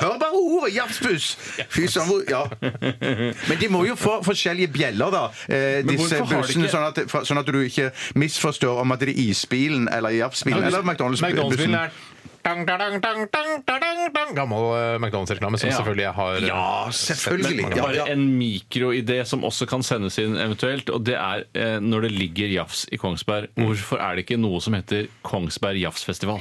Hør 0.00 0.16
bare 0.22 0.38
ordet 0.40 0.72
jafsbuss! 0.76 1.28
Fy 1.74 1.86
søren, 1.90 2.08
hvor 2.08 2.24
Ja. 2.30 2.44
Men 3.50 3.60
de 3.60 3.68
må 3.72 3.84
jo 3.88 3.96
få 4.00 4.18
forskjellige 4.26 4.70
bjeller, 4.74 5.12
da, 5.14 5.24
eh, 5.48 5.82
disse 5.86 6.16
hvorfor 6.16 6.24
har 6.24 6.30
de 6.32 6.40
bussene, 6.46 6.64
ikke- 6.64 6.74
sånn 6.74 6.88
at, 6.88 7.28
sånn 7.28 7.42
at 7.42 7.52
du 7.52 7.60
ikke 7.64 7.90
misforstår 8.20 8.80
om 8.84 8.92
at 8.96 9.00
det 9.04 9.12
er 9.14 9.22
isbilen 9.28 9.88
eller 9.92 10.14
jafsbilen 10.20 10.64
eller 10.64 10.82
McDonald's-bussen. 10.86 11.34
McDonald's-bilen 11.34 11.78
er 11.84 11.90
dang, 12.44 12.64
dang, 12.66 12.78
dang, 12.78 13.00
dang, 13.00 13.50
dang, 13.66 13.80
dang, 13.80 14.00
dang. 14.14 14.34
Gammel 14.36 14.64
eh, 14.78 14.98
McDonald's-reklame 15.00 15.58
som 15.58 15.70
Ja. 15.70 15.76
selvfølgelig 15.78 16.04
jeg 16.06 16.14
har 16.18 16.34
eh, 16.36 16.46
Ja, 16.48 16.90
selvfølgelig. 16.90 17.62
Men 17.62 17.76
Ja, 17.76 17.82
bare 17.82 18.08
en 18.12 18.26
mikroidé 18.38 19.24
som 19.26 19.44
også 19.44 19.66
kan 19.70 19.82
sendes 19.82 20.18
inn 20.22 20.36
eventuelt, 20.36 20.90
og 20.90 21.04
det 21.08 21.16
er 21.18 21.44
eh, 21.54 21.78
når 21.80 22.06
det 22.08 22.12
ligger 22.12 22.52
jafs 22.52 22.84
i 22.92 22.96
Kongsberg, 23.00 23.48
hvorfor 23.56 23.98
er 24.02 24.14
det 24.16 24.26
ikke 24.28 24.40
noe 24.40 24.60
som 24.60 24.74
heter 24.76 25.08
Kongsberg 25.26 25.80
Jafsfestival? 25.82 26.40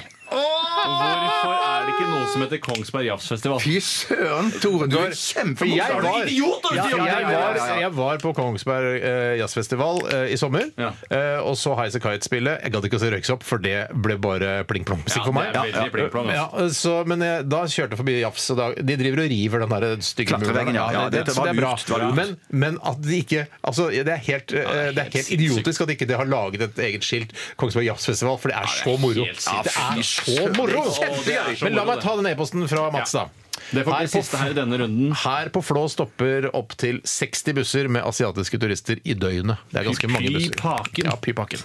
Hvorfor 0.83 1.53
er 1.53 1.85
det 1.87 1.93
ikke 1.93 2.07
noe 2.11 2.27
som 2.31 2.43
heter 2.43 2.59
Kongsberg 2.63 3.05
Jazzfestival? 3.07 3.59
Fy 3.63 3.75
søren, 3.83 4.49
Tore. 4.63 4.87
Du 4.91 4.97
er 4.99 5.11
jeg 5.13 5.19
kjempemorsom. 5.19 6.01
var, 6.03 6.27
idiot, 6.27 6.67
ja, 6.75 6.85
jeg, 6.91 7.27
var, 7.29 7.59
jeg 7.83 7.91
var 7.97 8.21
på 8.23 8.33
Kongsberg 8.37 8.97
eh, 8.99 9.33
jazzfestival 9.41 10.01
eh, 10.11 10.33
i 10.33 10.37
sommer, 10.39 10.69
Ja. 10.79 10.91
eh, 11.09 11.39
og 11.43 11.55
så 11.59 11.75
Highasakite 11.77 12.03
Kite-spillet. 12.03 12.63
Jeg 12.65 12.73
gadd 12.75 12.87
ikke 12.89 12.99
å 12.99 13.03
se 13.03 13.11
Røyksopp, 13.13 13.45
for 13.47 13.63
det 13.63 13.75
ble 14.03 14.17
bare 14.21 14.51
pling-plong-musikk 14.69 15.21
Ja, 15.21 15.25
for 15.27 15.35
meg. 15.37 15.51
det 15.53 15.61
er 15.61 15.71
veldig 15.77 15.93
pling-plong, 15.95 16.31
altså. 16.33 16.63
Ja, 16.63 16.67
så, 16.75 16.95
men 17.09 17.23
jeg, 17.25 17.45
da 17.51 17.61
kjørte 17.63 17.95
jeg 17.95 18.01
forbi 18.03 18.17
Jafs, 18.19 18.49
og 18.53 18.59
da, 18.59 18.67
de 18.75 18.97
driver 18.99 19.23
og 19.23 19.31
river 19.33 19.63
den 19.65 19.73
der 19.75 20.03
stygge 20.03 20.33
Klatreveggen, 20.33 20.79
ja. 20.79 20.87
Ja, 20.97 21.03
det, 21.13 21.23
det, 21.29 21.35
så 21.35 21.43
var 21.43 21.51
det 21.51 21.55
er 21.55 21.61
bra. 21.61 21.71
lurt, 21.75 21.87
det 21.87 21.95
var 21.95 22.05
lurt. 22.07 22.17
Men, 22.19 22.35
men 22.65 22.79
at 22.83 23.01
de 23.03 23.19
ikke 23.23 23.45
altså, 23.63 23.87
Det 23.93 24.13
er 24.17 24.21
helt, 24.27 24.53
eh, 24.57 24.89
det 24.95 25.03
er 25.05 25.11
helt 25.15 25.31
idiotisk 25.37 25.85
at 25.85 25.93
ikke 25.95 26.07
de 26.09 26.17
har 26.19 26.27
laget 26.29 26.61
et 26.67 26.81
eget 26.89 27.05
skilt 27.07 27.31
Kongsberg 27.61 27.87
Jazzfestival, 27.87 28.37
for 28.41 28.51
det 28.53 28.57
er 28.59 28.73
så 28.73 28.97
moro. 29.01 29.23
helt 29.27 29.41
sinnssykt. 29.43 29.63
Det 29.63 29.75
er 29.83 30.07
så 30.09 30.49
moro! 30.57 30.72
Er 30.73 31.63
Men 31.63 31.75
la 31.77 31.85
meg 31.87 32.03
ta 32.03 32.15
den 32.19 32.29
e-posten 32.31 32.67
fra 32.71 32.89
Mats, 32.93 33.13
da. 33.15 33.27
Det 33.71 33.83
får 33.85 33.97
bli 33.99 34.07
siste 34.11 34.37
her 34.37 34.51
i 34.51 34.57
denne 34.57 34.77
runden. 34.81 35.13
her 35.23 35.49
på 35.53 35.61
Flå 35.63 35.85
stopper 35.89 36.49
opptil 36.55 37.01
60 37.07 37.53
busser 37.55 37.87
med 37.87 38.03
asiatiske 38.03 38.59
turister 38.59 38.99
i 39.03 39.13
døgnet. 39.13 39.57
Det 39.71 39.79
er 39.79 39.87
ganske 39.89 40.07
mange 40.11 40.31
busser. 40.33 40.51
Pypaken. 40.57 41.05
Ja, 41.05 41.15
pypaken. 41.15 41.59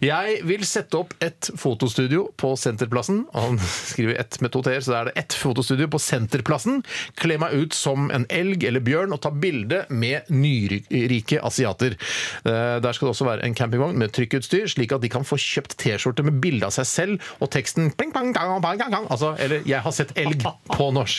Jeg 0.00 0.40
vil 0.46 0.64
sette 0.68 0.94
opp 0.98 1.14
et 1.24 1.50
fotostudio 1.58 2.28
på 2.38 2.52
Senterplassen. 2.56 3.24
Han 3.34 3.58
skriver 3.92 4.18
ett 4.20 4.40
med 4.40 4.52
to 4.54 4.62
t-er, 4.62 4.80
så 4.80 4.94
da 4.94 5.00
er 5.02 5.10
det 5.10 5.16
ett 5.24 5.34
fotostudio 5.36 5.88
på 5.90 5.98
Senterplassen. 6.02 6.82
Kle 7.18 7.38
meg 7.42 7.52
ut 7.58 7.74
som 7.76 8.10
en 8.14 8.26
elg 8.30 8.64
eller 8.68 8.80
bjørn 8.84 9.12
og 9.16 9.20
ta 9.24 9.30
bilde 9.34 9.84
med 9.90 10.28
nyrike 10.30 11.40
asiater. 11.44 11.96
Eh, 12.44 12.78
Der 12.78 12.92
skal 12.94 13.08
det 13.08 13.14
også 13.14 13.26
være 13.28 13.44
en 13.46 13.54
campingvogn 13.58 13.98
med 13.98 14.12
trykkutstyr, 14.14 14.68
slik 14.70 14.92
at 14.94 15.02
de 15.02 15.08
kan 15.12 15.24
få 15.26 15.36
kjøpt 15.40 15.76
T-skjorte 15.80 16.22
med 16.26 16.38
bilde 16.42 16.66
av 16.68 16.74
seg 16.74 16.86
selv 16.88 17.30
og 17.42 17.50
teksten 17.54 17.90
pling, 17.98 18.12
pang, 18.14 18.32
gang, 18.32 18.60
gang, 18.62 18.78
gang. 18.90 19.06
Altså, 19.10 19.34
eller 19.38 19.62
'Jeg 19.66 19.80
har 19.82 19.92
sett 19.92 20.14
elg' 20.14 20.42
på 20.68 20.90
norsk. 20.92 21.17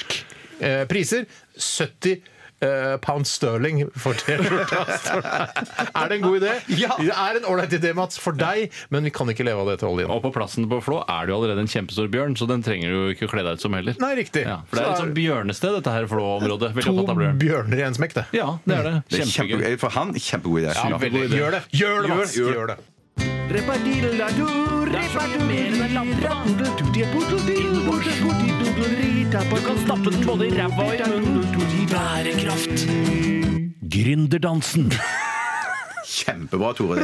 Eh, 0.60 0.84
priser 0.90 1.24
70 1.56 2.20
eh, 2.60 2.98
pound 2.98 3.28
sterling 3.28 3.86
for 3.96 4.18
T-skjorta. 4.20 4.82
Er 5.96 6.10
det 6.10 6.18
en 6.18 6.26
god 6.26 6.42
idé? 6.42 6.56
Ja. 6.80 6.96
Det 7.00 7.14
er 7.14 7.40
en 7.40 7.48
ålreit 7.48 7.74
idé, 7.76 7.94
Mats, 7.96 8.20
for 8.22 8.36
deg, 8.36 8.74
men 8.94 9.08
vi 9.08 9.14
kan 9.16 9.32
ikke 9.32 9.46
leve 9.48 9.64
av 9.64 9.72
det 9.72 9.78
til 9.82 9.94
oljen. 9.94 10.12
Og 10.12 10.22
på 10.26 10.34
plassen 10.36 10.68
på 10.72 10.82
Flå 10.84 11.00
er 11.06 11.28
det 11.28 11.34
jo 11.34 11.40
allerede 11.40 11.64
en 11.64 11.72
kjempestor 11.72 12.12
bjørn, 12.12 12.36
så 12.40 12.48
den 12.50 12.64
trenger 12.66 12.92
du 12.92 13.14
ikke 13.14 13.30
å 13.30 13.34
kle 13.34 13.46
deg 13.48 13.60
ut 13.60 13.66
som 13.66 13.76
heller. 13.78 13.98
Nei, 14.04 14.14
riktig. 14.20 14.46
Ja, 14.48 14.62
for 14.68 14.80
det 14.80 14.86
er 14.86 14.92
et 14.94 15.04
sånt 15.06 15.18
bjørnested, 15.18 15.80
dette 15.80 15.96
her 15.96 16.12
Flå-området. 16.12 16.74
To 16.84 16.96
bjørn. 17.08 17.40
bjørner 17.42 17.84
i 17.84 17.88
en 17.88 17.98
smekk, 17.98 18.20
det. 18.20 18.28
Ja, 18.36 18.52
det 18.66 18.80
er 18.80 18.88
det. 18.90 18.96
Det 19.10 19.26
Kjempegøy. 19.30 19.76
for 19.82 19.96
han, 19.96 20.16
kjempegod 20.16 20.64
idé. 20.66 20.76
Ja, 20.76 21.02
veldig. 21.02 21.28
Gjør 21.36 21.60
det! 21.60 21.66
Gjør 21.76 22.02
det, 22.04 22.16
Mats! 22.16 22.40
Gjør 22.40 22.74
det. 22.74 22.82
Du 29.50 29.56
kan 29.66 29.78
stappe 29.78 30.12
den 30.12 30.26
både 30.26 30.48
i 30.48 30.52
ræva 30.52 30.84
og 30.84 30.96
i 30.96 31.20
munnen. 31.20 31.88
Bærekraft. 31.90 32.88
Gründerdansen. 33.92 34.94
Kjempebra, 36.30 36.74
Tore. 36.78 37.04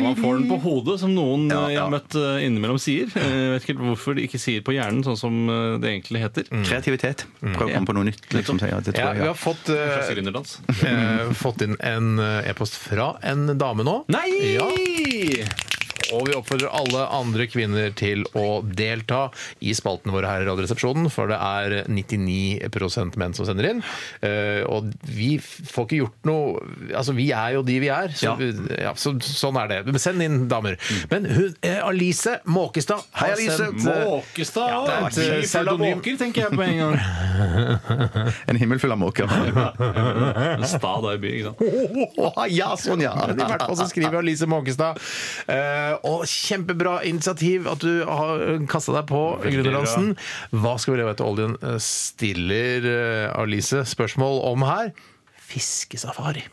Man 0.00 0.16
får 0.16 0.38
den 0.38 0.48
på 0.50 0.58
hodet, 0.62 0.96
som 1.02 1.12
noen 1.14 1.48
Ja, 1.50 1.64
eh, 1.66 1.74
jeg 1.74 1.80
har 1.82 1.90
møtt 1.92 2.14
eh, 2.18 2.44
innimellom 2.46 2.78
sier. 2.80 3.10
Eh, 3.16 3.28
Jeg 3.40 3.50
vet 3.54 3.66
ikke 3.68 3.78
hvorfor 3.90 4.16
de 4.18 4.24
ikke 4.28 4.40
sier 4.40 4.62
på 4.66 4.74
hjernen, 4.76 5.02
sånn 5.06 5.18
som 5.20 5.36
det 5.82 5.90
egentlig 5.90 6.22
heter. 6.24 6.48
Kreativitet. 6.66 7.26
Prøv 7.40 7.66
å 7.68 7.72
komme 7.74 7.86
på 7.90 7.96
noe 7.98 8.08
nytt. 8.10 8.22
Liksom. 8.34 8.60
Ja, 8.62 8.80
det 8.80 8.94
Ja, 8.96 9.10
tror 9.10 9.14
vi 9.14 9.24
jeg. 9.24 9.26
har 9.26 9.40
fått, 9.40 9.68
eh, 9.70 11.32
fått 11.34 11.62
inn 11.66 11.76
en 11.80 12.18
e-post 12.20 12.74
fra 12.80 13.12
en 13.22 13.46
dame 13.58 13.84
nå. 13.86 14.04
Nei! 14.08 15.44
Og 16.16 16.26
vi 16.28 16.34
oppfordrer 16.36 16.70
alle 16.74 17.04
andre 17.14 17.46
kvinner 17.50 17.92
til 17.98 18.24
å 18.38 18.60
delta 18.66 19.28
i 19.62 19.72
spaltene 19.76 20.14
våre 20.14 20.30
her 20.30 20.44
i 20.44 20.48
Radioresepsjonen, 20.48 21.10
for 21.12 21.30
det 21.30 21.38
er 21.38 21.76
99% 21.90 23.18
menn 23.20 23.34
som 23.36 23.46
sender 23.48 23.68
inn. 23.70 23.82
Eh, 24.26 24.62
Og 24.70 24.90
vi 25.06 25.36
får 25.40 25.86
ikke 25.86 26.00
gjort 26.00 26.28
noe 26.28 26.60
Altså, 26.96 27.12
vi 27.16 27.28
er 27.34 27.54
jo 27.54 27.62
de 27.66 27.76
vi 27.82 27.88
er. 27.92 28.12
Så, 28.16 28.32
ja. 28.74 28.92
så, 28.98 29.12
sånn 29.22 29.58
er 29.60 29.70
det. 29.70 29.78
Men 29.86 30.00
Send 30.02 30.24
inn 30.24 30.48
damer. 30.50 30.76
Men 31.12 31.26
hun, 31.28 31.54
eh, 31.66 31.78
Alice 31.84 32.38
Måkestad 32.48 33.04
Hei, 33.20 33.30
Alice. 33.36 33.68
Måkestad! 33.84 34.70
Ja, 34.70 34.80
det 34.86 34.94
er 34.96 35.06
et, 35.06 35.18
eh, 35.38 35.44
pseudonym. 35.46 35.98
måker, 36.00 36.18
tenker 36.20 36.46
jeg 36.46 36.56
på 36.56 36.64
en 36.66 36.80
gang. 36.82 36.98
En 38.50 38.58
himmel 38.58 38.80
full 38.82 38.92
av 38.92 38.98
måker. 39.00 39.30
Stad 40.70 41.06
er 41.12 41.20
by, 41.22 41.30
ikke 41.38 41.52
sant? 41.52 42.50
Ja, 42.60 42.72
sånn, 42.80 43.04
ja. 43.04 43.12
I 43.30 43.36
hvert 43.38 43.64
fall 43.66 43.78
så 43.78 43.86
skriver 43.90 44.20
Alice 44.20 44.48
Måkestad. 44.50 44.98
Eh, 45.50 45.99
og 46.06 46.24
kjempebra 46.28 47.00
initiativ 47.08 47.66
at 47.70 47.82
du 47.84 48.04
har 48.08 48.44
kasta 48.70 48.94
deg 48.98 49.08
på 49.10 49.22
Gründerdansen. 49.44 50.14
Hva 50.54 50.76
skal 50.80 50.94
vi 50.96 51.02
leve 51.02 51.16
etter 51.16 51.28
oljen? 51.28 51.56
eh, 51.62 51.76
Stiller 51.82 52.86
eh, 52.90 53.26
Alice 53.40 53.84
spørsmål 53.94 54.40
om 54.52 54.64
her? 54.68 54.92
Fiskesafari. 55.50 56.46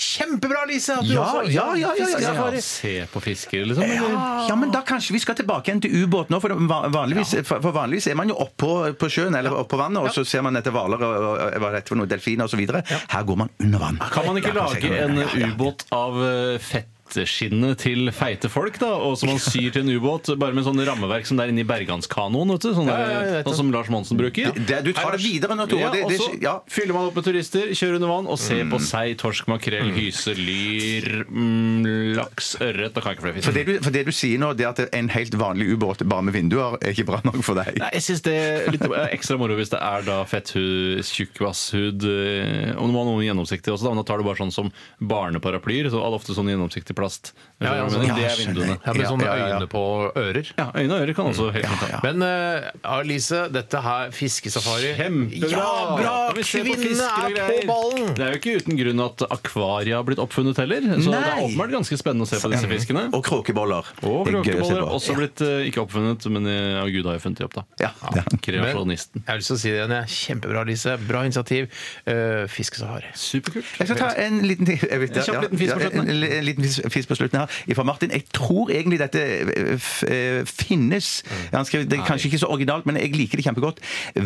Kjempebra, 0.00 0.62
Alice! 0.64 0.94
Ja, 1.02 1.42
ja, 1.44 1.76
ja, 1.76 1.94
ja, 1.98 2.06
ja, 2.20 2.34
ja. 2.52 2.60
Se 2.64 3.06
på 3.12 3.20
fisker, 3.20 3.66
liksom? 3.68 3.84
Eller? 3.84 4.14
Ja, 4.48 4.54
men 4.56 4.70
da 4.72 4.80
kanskje 4.88 5.12
vi 5.12 5.20
skal 5.20 5.36
tilbake 5.36 5.68
igjen 5.68 5.82
til 5.84 5.92
ubåt 6.06 6.30
nå. 6.32 6.38
For 6.40 6.54
vanligvis, 6.56 7.34
for 7.44 7.60
for 7.60 7.76
vanligvis 7.76 8.08
er 8.08 8.16
man 8.16 8.32
jo 8.32 8.38
oppå 8.40 8.70
på 8.96 9.10
sjøen 9.12 9.36
eller 9.36 9.58
oppå 9.60 9.76
vannet, 9.76 10.00
og 10.00 10.14
så 10.14 10.24
ser 10.24 10.46
man 10.46 10.56
etter 10.56 10.72
hvaler 10.72 11.04
og, 11.04 11.18
og, 11.18 11.42
og 11.50 11.60
hva 11.60 11.72
det 11.76 11.84
noe, 12.00 12.08
delfiner 12.08 12.48
osv. 12.48 12.64
Her 13.12 13.28
går 13.28 13.42
man 13.42 13.52
under 13.60 13.84
vann. 13.84 14.00
Kan 14.14 14.30
man 14.30 14.40
ikke 14.40 14.54
lage 14.56 14.94
en 15.04 15.20
ubåt 15.52 15.84
av 15.92 16.16
eh, 16.24 16.72
fettskinnet 17.10 17.80
til 17.82 18.10
feite 18.14 18.50
folk, 18.52 18.78
da? 18.80 18.92
Og 19.04 19.16
som 19.18 19.30
man 19.30 19.40
syr 19.42 19.70
til 19.74 19.84
en 19.84 19.92
ubåt, 19.98 20.30
bare 20.40 20.54
med 20.56 20.66
sånn 20.66 20.80
rammeverk 20.86 21.26
som 21.28 21.38
det 21.38 21.46
er 21.46 21.52
inni 21.54 21.64
Berganskanoen, 21.68 22.54
vet 22.54 22.66
du? 22.66 22.70
Sånn, 22.76 22.90
der, 22.90 23.42
sånn 23.46 23.58
som 23.58 23.72
Lars 23.74 23.90
Monsen 23.92 24.18
bruker. 24.20 24.52
Det, 24.54 24.82
du 24.86 24.92
tar 24.96 25.16
det 25.16 25.22
videre 25.24 25.56
nå, 25.58 25.66
Tore. 25.70 25.90
Ja, 25.90 26.06
og 26.06 26.14
så 26.16 26.30
ja. 26.42 26.54
fyller 26.70 26.96
man 26.96 27.10
opp 27.10 27.18
med 27.18 27.26
turister, 27.26 27.72
kjører 27.74 27.98
under 28.00 28.12
vann 28.14 28.30
og 28.30 28.38
ser 28.40 28.60
Mm. 28.60 28.74
på 28.74 28.78
sei, 28.84 29.14
torsk, 29.16 29.46
makrell, 29.48 29.88
hyse, 29.96 30.34
lyr, 30.36 31.24
mm, 31.24 32.16
laks, 32.18 32.52
ørret 32.60 32.96
og 32.98 33.06
flere 33.06 33.40
For 33.42 33.56
det, 33.56 33.64
du, 33.66 33.72
for 33.80 33.94
det 33.94 34.04
du 34.06 34.12
sier 34.12 34.38
nå, 34.38 34.52
det 34.58 34.66
at 34.68 34.82
en 34.94 35.08
helt 35.08 35.34
vanlig 35.40 35.70
ubåt 35.74 36.04
bare 36.04 36.26
med 36.28 36.36
vinduer, 36.36 36.76
er 36.82 36.92
ikke 36.92 37.06
bra 37.08 37.22
nok 37.24 37.40
for 37.46 37.58
deg. 37.58 37.78
Nei, 37.80 37.88
jeg 37.96 38.04
syns 38.10 38.24
det 38.26 38.36
er 38.36 38.70
litt 38.74 38.84
ekstra 39.08 39.38
moro 39.40 39.56
hvis 39.58 39.72
det 39.72 39.80
er 39.80 40.04
da 40.06 40.20
fetthud, 40.28 41.00
tjukkvasshud 41.00 42.04
eh, 42.10 42.74
Og 42.76 42.92
må 42.92 43.02
ha 43.02 43.08
noe 43.08 43.24
gjennomsiktig 43.24 43.72
også, 43.72 43.88
da. 43.88 43.94
Men 43.94 44.02
da 44.02 44.06
tar 44.10 44.20
du 44.20 44.26
bare 44.28 44.40
sånn 44.42 44.52
som 44.54 44.70
barneparaplyer. 45.00 45.88
Så 45.92 46.02
ofte 46.20 46.36
sånn 46.36 46.50
gjennomsiktig 46.50 46.96
plast. 47.00 47.32
Ja, 47.60 47.74
ja, 47.76 47.82
Men 47.84 47.92
sånn- 47.92 48.16
det 48.16 48.24
er 48.24 48.38
vinduene. 48.40 48.72
jeg. 48.72 48.80
Ja, 48.86 48.92
med 48.96 49.06
sånne 49.10 49.24
ja, 49.26 49.32
ja, 49.36 49.46
ja. 49.50 49.56
øyne 49.60 49.66
på 49.68 49.80
ører. 50.16 50.46
Ja, 50.56 50.66
øyne 50.80 50.94
og 50.96 51.02
ører 51.04 51.14
kan 51.18 51.26
også 51.28 51.48
helt 51.52 51.66
fint 51.68 51.90
ha. 51.92 51.98
Men 52.06 52.22
uh, 52.24 53.02
Lise, 53.04 53.40
dette 53.52 53.82
her, 53.84 54.14
fiskesafari 54.16 54.94
Kjempebra! 54.96 55.50
Ja, 55.52 55.66
bra! 55.98 56.14
Kvinnene 56.40 57.04
er 57.04 57.36
på 57.36 57.58
ballen! 57.68 58.14
Det 58.16 58.24
er 58.24 58.32
jo 58.32 58.38
ikke 58.40 58.54
uten 58.62 58.78
grunn 58.80 59.02
at 59.04 59.24
akvaria 59.36 59.98
har 59.98 60.06
blitt 60.08 60.22
oppfunnet 60.24 60.56
heller. 60.62 60.86
Så 61.04 61.12
det 61.12 61.20
er 61.20 61.42
åpenbart 61.44 61.74
ganske 61.76 61.98
spennende 62.00 62.24
å 62.24 62.30
se 62.30 62.40
på 62.40 62.48
disse 62.54 62.70
fiskene. 62.72 63.04
Og 63.18 63.26
kråkeboller. 63.28 63.92
Og 64.08 64.30
er 64.30 64.38
kråkeboller. 64.38 64.86
Også 64.96 65.18
blitt 65.18 65.44
uh, 65.44 65.60
ikke 65.68 65.84
oppfunnet, 65.84 66.24
men 66.32 66.48
eh, 66.48 66.78
ja, 66.78 66.86
Gud 66.96 67.10
har 67.10 67.18
jo 67.18 67.24
funnet 67.26 67.42
de 67.42 67.48
opp, 67.50 67.58
da. 67.60 67.66
Ja, 67.84 67.92
ja. 68.16 68.24
Kreasjonisten. 68.40 69.20
Jeg 69.20 69.28
har 69.34 69.40
lyst 69.42 69.52
til 69.52 69.58
å 69.58 69.60
si 69.60 69.74
det 69.74 69.82
igjen. 69.82 69.94
Kjempebra, 70.16 70.64
Lise. 70.68 70.96
Bra 71.04 71.26
initiativ. 71.28 71.68
Uh, 72.08 72.48
fiskesafari. 72.48 73.12
Superkult. 73.20 73.68
Jeg 73.82 73.92
skal 73.92 74.00
ta 74.00 74.10
en 74.24 74.40
liten 74.48 74.72
jeg 74.72 75.02
vet, 75.04 75.20
En 75.20 75.28
kjapp 75.28 75.44
liten 75.44 75.60
fisk 75.60 75.76
på 75.76 75.84
slutten. 75.84 76.00
En, 76.08 76.24
en 76.40 76.46
liten 76.48 76.64
fis- 76.70 76.80
fisk 76.94 77.10
på 77.10 77.18
slutten 77.18 77.42
her. 77.42 77.60
Fra 77.76 77.86
Martin. 77.86 78.12
Jeg 78.14 78.26
tror 78.34 78.72
egentlig 78.74 79.00
dette 79.00 79.22
eh, 79.22 79.90
eh, 80.10 80.40
finnes. 80.48 81.10
Han 81.54 81.68
skrev, 81.68 81.86
det 81.90 82.00
er 82.00 82.06
kanskje 82.08 82.30
ikke 82.30 82.42
så 82.42 82.50
originalt, 82.52 82.88
men 82.88 83.00
jeg 83.00 83.14
liker 83.16 83.40
det 83.40 83.46
kjempegodt. 83.46 83.82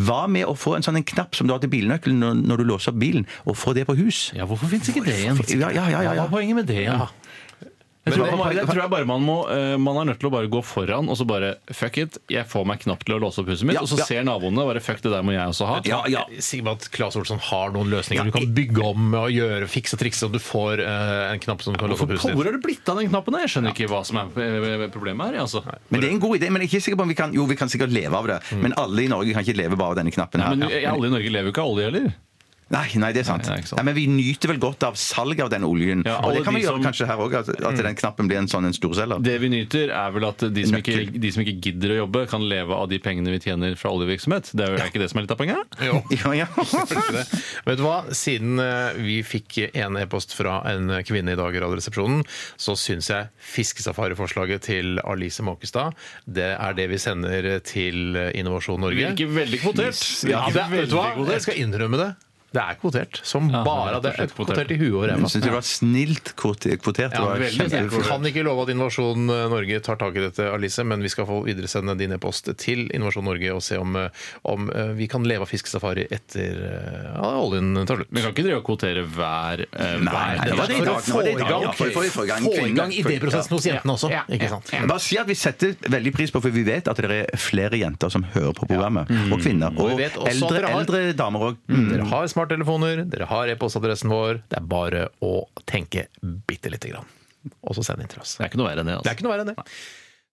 Hva 0.07 0.24
med 0.31 0.48
å 0.48 0.57
få 0.59 0.77
en 0.79 0.87
sånn 0.87 1.00
en 1.00 1.07
knapp 1.14 1.37
som 1.38 1.48
du 1.48 1.55
har 1.55 1.62
til 1.62 1.72
bilnøkkelen 1.72 2.20
når, 2.22 2.40
når 2.44 2.62
du 2.62 2.68
låser 2.72 2.94
opp 2.94 3.00
bilen, 3.03 3.29
og 3.44 3.59
få 3.61 3.77
det 3.77 3.87
på 3.88 3.96
hus? 4.00 4.27
Ja, 4.37 4.48
hvorfor 4.48 4.70
fins 4.70 4.90
ikke 4.90 5.05
det 5.07 5.18
igjen? 5.20 5.40
Ja, 5.59 5.70
ja, 5.70 5.88
ja, 5.90 6.00
ja, 6.03 6.14
Hva 6.14 6.16
ja. 6.16 6.27
er 6.27 6.33
poenget 6.33 6.62
med 6.62 6.70
det 6.70 6.83
igjen? 6.87 7.07
Jeg 8.04 8.18
tror, 8.18 8.36
man, 8.36 8.50
jeg 8.52 8.68
tror 8.68 8.80
jeg 8.82 8.92
bare 8.92 9.06
man 9.08 9.22
må 9.24 9.36
eh, 9.48 9.74
Man 9.80 9.96
er 10.02 10.10
nødt 10.10 10.18
til 10.20 10.28
å 10.28 10.32
bare 10.34 10.48
gå 10.52 10.60
foran 10.66 11.08
og 11.08 11.16
så 11.16 11.24
bare 11.28 11.54
Fuck 11.72 11.96
it, 12.02 12.18
jeg 12.28 12.44
får 12.50 12.66
meg 12.68 12.82
knapp 12.82 13.04
til 13.06 13.16
å 13.16 13.20
låse 13.22 13.40
opp 13.40 13.48
huset 13.48 13.64
mitt. 13.64 13.78
Ja, 13.78 13.84
og 13.84 13.88
så 13.88 13.96
ja. 14.02 14.06
ser 14.08 14.26
naboene 14.28 14.66
bare 14.68 14.82
fuck, 14.84 15.00
det 15.04 15.12
der 15.12 15.24
må 15.24 15.32
jeg 15.32 15.44
også 15.54 15.68
ha. 15.68 15.78
Ja, 15.88 16.02
ja. 16.10 16.24
Jeg 16.28 16.60
er 16.60 16.70
at 16.74 16.88
Claes 16.92 17.16
Olsson 17.18 17.40
har 17.48 17.72
noen 17.74 17.88
løsninger. 17.92 18.28
Du 18.28 18.34
kan 18.36 18.52
bygge 18.56 18.84
om 18.84 19.16
og 19.22 19.30
gjøre, 19.32 19.68
fikse 19.70 19.96
og 19.96 20.02
trikse, 20.02 20.24
så 20.26 20.30
du 20.32 20.40
får 20.42 20.82
eh, 20.84 21.14
en 21.30 21.42
knapp 21.46 21.64
som 21.64 21.76
du 21.76 21.80
kan 21.80 21.92
låse 21.92 22.04
opp 22.04 22.12
huset 22.12 22.28
ditt. 22.28 22.36
hvor 22.36 22.50
har 22.50 22.56
det 22.56 22.62
blitt 22.64 22.92
av 22.92 23.00
den 23.00 23.08
knappen? 23.12 23.38
Jeg 23.44 23.54
skjønner 23.54 23.76
ikke 23.76 23.88
hva 23.92 24.02
som 24.06 24.20
er 24.20 24.44
eh, 24.44 24.86
problemet 24.94 25.32
her. 25.32 25.40
Altså. 25.46 25.64
Men 25.88 26.04
det 26.04 26.10
er 26.10 26.16
en 26.18 26.22
god 26.26 26.36
idé. 26.38 26.52
Men 26.52 26.64
jeg 26.64 26.70
er 26.70 26.74
ikke 26.74 26.88
sikker 26.88 27.00
på 27.00 27.08
om 27.08 27.14
vi 27.14 27.18
kan 27.18 27.34
Jo, 27.34 27.48
vi 27.48 27.58
kan 27.58 27.72
sikkert 27.72 27.94
leve 27.94 28.20
av 28.20 28.28
det, 28.30 28.38
men 28.60 28.76
alle 28.80 29.06
i 29.06 29.10
Norge 29.10 29.32
kan 29.36 29.46
ikke 29.46 29.58
leve 29.64 29.80
bare 29.80 29.96
av 29.96 30.02
denne 30.02 30.12
knappen 30.14 30.44
her. 30.44 30.60
Men 30.60 30.68
alle 30.92 31.10
i 31.10 31.16
Norge 31.16 31.32
lever 31.32 31.50
jo 31.50 31.56
ikke 31.56 31.64
av 31.64 31.74
olje 31.74 31.88
heller. 31.88 32.12
Nei, 32.72 32.87
nei, 32.96 33.11
det 33.12 33.20
er 33.24 33.27
sant. 33.29 33.44
Nei, 33.44 33.59
det 33.59 33.64
ikke 33.64 33.70
sant. 33.74 33.81
Nei, 33.81 33.85
men 33.90 33.96
vi 33.98 34.05
nyter 34.09 34.50
vel 34.55 34.61
godt 34.62 34.87
av 34.88 34.96
salg 34.96 35.40
av 35.44 35.50
den 35.53 35.66
oljen. 35.68 36.05
Ja, 36.09 36.16
og 36.24 36.33
det 36.33 36.44
kan 36.46 36.57
vi 36.57 36.62
gjøre 36.64 36.79
som- 36.79 36.87
kanskje 36.87 37.09
her 37.11 37.20
òg, 37.20 37.35
at, 37.37 37.48
at 37.61 37.77
den 37.77 37.98
knappen 38.00 38.29
blir 38.31 38.38
en 38.40 38.48
sånn 38.48 38.64
en 38.64 38.72
storselger. 38.72 39.22
Det 39.22 39.37
vi 39.42 39.50
nyter, 39.53 39.92
er 39.92 40.14
vel 40.14 40.24
at 40.24 40.38
de 40.38 40.64
som, 40.66 40.79
ikke, 40.81 41.20
de 41.20 41.33
som 41.35 41.44
ikke 41.44 41.57
gidder 41.61 41.94
å 41.94 41.98
jobbe, 42.05 42.24
kan 42.31 42.40
leve 42.48 42.72
av 42.72 42.88
de 42.88 42.98
pengene 42.98 43.35
vi 43.35 43.42
tjener 43.44 43.77
fra 43.77 43.92
oljevirksomhet. 43.92 44.50
Det 44.57 44.64
er 44.64 44.74
jo 44.74 44.81
ja. 44.81 44.88
ikke 44.88 45.03
det 45.03 45.11
som 45.12 45.20
er 45.20 45.27
litt 45.27 45.35
av 45.37 45.40
poenget? 45.42 45.79
Jo. 45.85 46.00
Ja, 46.24 46.31
ja. 46.33 46.46
Vet 47.66 47.79
du 47.81 47.85
hva? 47.85 47.96
Siden 48.14 48.59
eh, 48.62 48.96
vi 48.96 49.18
fikk 49.27 49.59
en 49.74 49.98
e-post 50.00 50.33
fra 50.37 50.61
en 50.70 50.88
kvinne 51.05 51.35
i 51.35 51.38
dag 51.38 51.55
i 51.57 51.61
Radioresepsjonen, 51.61 52.22
så 52.57 52.77
syns 52.79 53.11
jeg 53.11 53.29
fiskesafariforslaget 53.55 54.64
til 54.70 55.00
Alice 55.05 55.42
Måkestad 55.44 55.92
det 56.24 56.55
er 56.55 56.77
det 56.77 56.87
vi 56.92 56.98
sender 57.00 57.48
til 57.66 58.16
Innovasjon 58.35 58.81
Norge. 58.81 59.11
Virker 59.12 59.35
veldig 59.35 59.61
kvotert. 59.62 60.00
Ja, 60.29 60.46
det, 60.53 60.68
vet 60.72 60.92
du 60.92 60.96
hva? 60.98 61.11
Jeg 61.35 61.44
skal 61.44 61.61
innrømme 61.61 62.00
det. 62.00 62.12
Det 62.54 62.62
er 62.62 62.76
kvotert. 62.78 63.18
Som 63.26 63.48
Ja, 63.50 63.64
bare 63.66 64.00
det. 64.00 64.12
er 64.14 64.28
kvotert. 64.30 64.54
Kvotert 64.54 64.70
i 64.70 64.76
huet 64.78 64.94
og 64.94 65.04
ræva. 65.08 65.18
Jeg 65.24 65.32
syns 65.34 65.42
det 65.42 65.52
var 65.52 65.64
snilt 65.66 66.28
kvote- 66.38 66.76
kvotert. 66.78 67.10
Det 67.10 67.18
Ja, 67.18 67.24
var 67.26 67.38
veldig. 67.42 68.04
Kan 68.06 68.22
ikke 68.30 68.44
love 68.46 68.62
at 68.62 68.68
Innovasjon 68.74 69.26
Norge 69.26 69.80
tar 69.82 69.96
tak 69.96 70.14
i 70.16 70.20
dette, 70.22 70.46
Alice, 70.54 70.84
men 70.84 71.02
vi 71.02 71.08
skal 71.10 71.26
få 71.26 71.42
videresende 71.44 71.96
din 71.98 72.12
e-post 72.14 72.46
til 72.56 72.86
Innovasjon 72.94 73.24
Norge 73.24 73.50
og 73.54 73.60
se 73.62 73.76
om, 73.80 73.96
eh, 73.96 74.08
om 74.44 74.70
eh, 74.70 74.92
vi 74.94 75.08
kan 75.10 75.24
leve 75.24 75.42
av 75.42 75.48
fiskesafari 75.50 76.06
etter 76.14 76.54
eh, 76.62 77.10
ja, 77.16 77.32
oljen 77.42 77.74
tar 77.86 77.96
slutt. 77.98 78.12
Men 78.14 78.22
kan 78.22 78.32
ikke 78.34 78.44
drive 78.46 78.60
og 78.62 78.66
kvotere 78.68 79.02
hver, 79.04 79.64
eh, 79.72 79.98
Nei, 79.98 80.14
hver 80.14 80.44
det 80.44 80.56
var 80.58 80.66
det 80.66 80.76
i 80.76 80.78
For 80.78 80.84
å 80.84 80.94
dag. 80.94 81.02
få 81.02 81.20
i 81.26 81.34
gang, 81.34 81.62
Ja, 81.64 81.72
for- 81.72 81.86
å 81.90 82.10
for 82.10 82.24
i 82.24 82.28
gang 82.28 82.42
få 82.44 82.52
i 82.54 82.58
kvinner. 82.60 82.76
gang 82.76 82.90
idéprosessen 82.92 83.50
hos 83.50 83.64
jentene 83.66 83.92
også. 83.98 84.10
Ikke 84.30 84.48
sant? 84.48 84.70
Jeg 84.70 84.86
Bare 84.88 85.00
si 85.00 85.18
at 85.18 85.26
Vi 85.26 85.34
setter 85.34 85.74
veldig 85.90 86.12
pris 86.14 86.30
på, 86.30 86.40
for 86.40 86.50
vi 86.50 86.62
vet 86.62 86.86
at 86.86 86.96
det 86.96 87.10
er 87.10 87.36
flere 87.36 87.72
jenter 87.80 88.10
som 88.10 88.22
hører 88.22 88.52
på 88.54 88.68
programmet. 88.68 89.10
Og 89.32 89.40
kvinner. 89.40 89.72
Og 89.74 89.80
Og 89.90 89.96
vi 89.98 90.04
vet 90.04 90.12
også 90.14 90.26
at 90.28 90.34
eldre, 90.34 90.60
dere 90.60 90.68
har- 90.70 90.80
eldre 90.84 91.16
damer 91.16 91.40
òg. 91.40 91.56
Dere 91.68 92.04
har 92.04 92.24
smarttelefoner, 92.44 93.04
dere 93.11 93.26
har 93.30 93.48
e-postadressen 93.48 94.11
vår. 94.12 94.42
Det 94.50 94.59
er 94.59 94.66
bare 94.68 95.07
å 95.24 95.46
tenke 95.68 96.07
bitte 96.46 96.70
lite 96.72 96.90
grann. 96.92 97.07
Og 97.64 97.74
så 97.76 97.85
send 97.85 98.00
inn 98.04 98.09
til 98.09 98.20
oss. 98.20 98.37
Det 98.38 98.44
er 98.46 98.50
ikke 98.52 98.61
noe 98.61 98.70
verre 98.70 98.85
enn 98.85 98.88
det. 98.88 98.96
Det 99.02 99.09
er 99.09 99.12
Altså. 99.12 99.16
ikke 99.18 99.26
noe 99.26 99.35
verre 99.35 99.44
enn 99.44 99.52
det. 99.54 99.64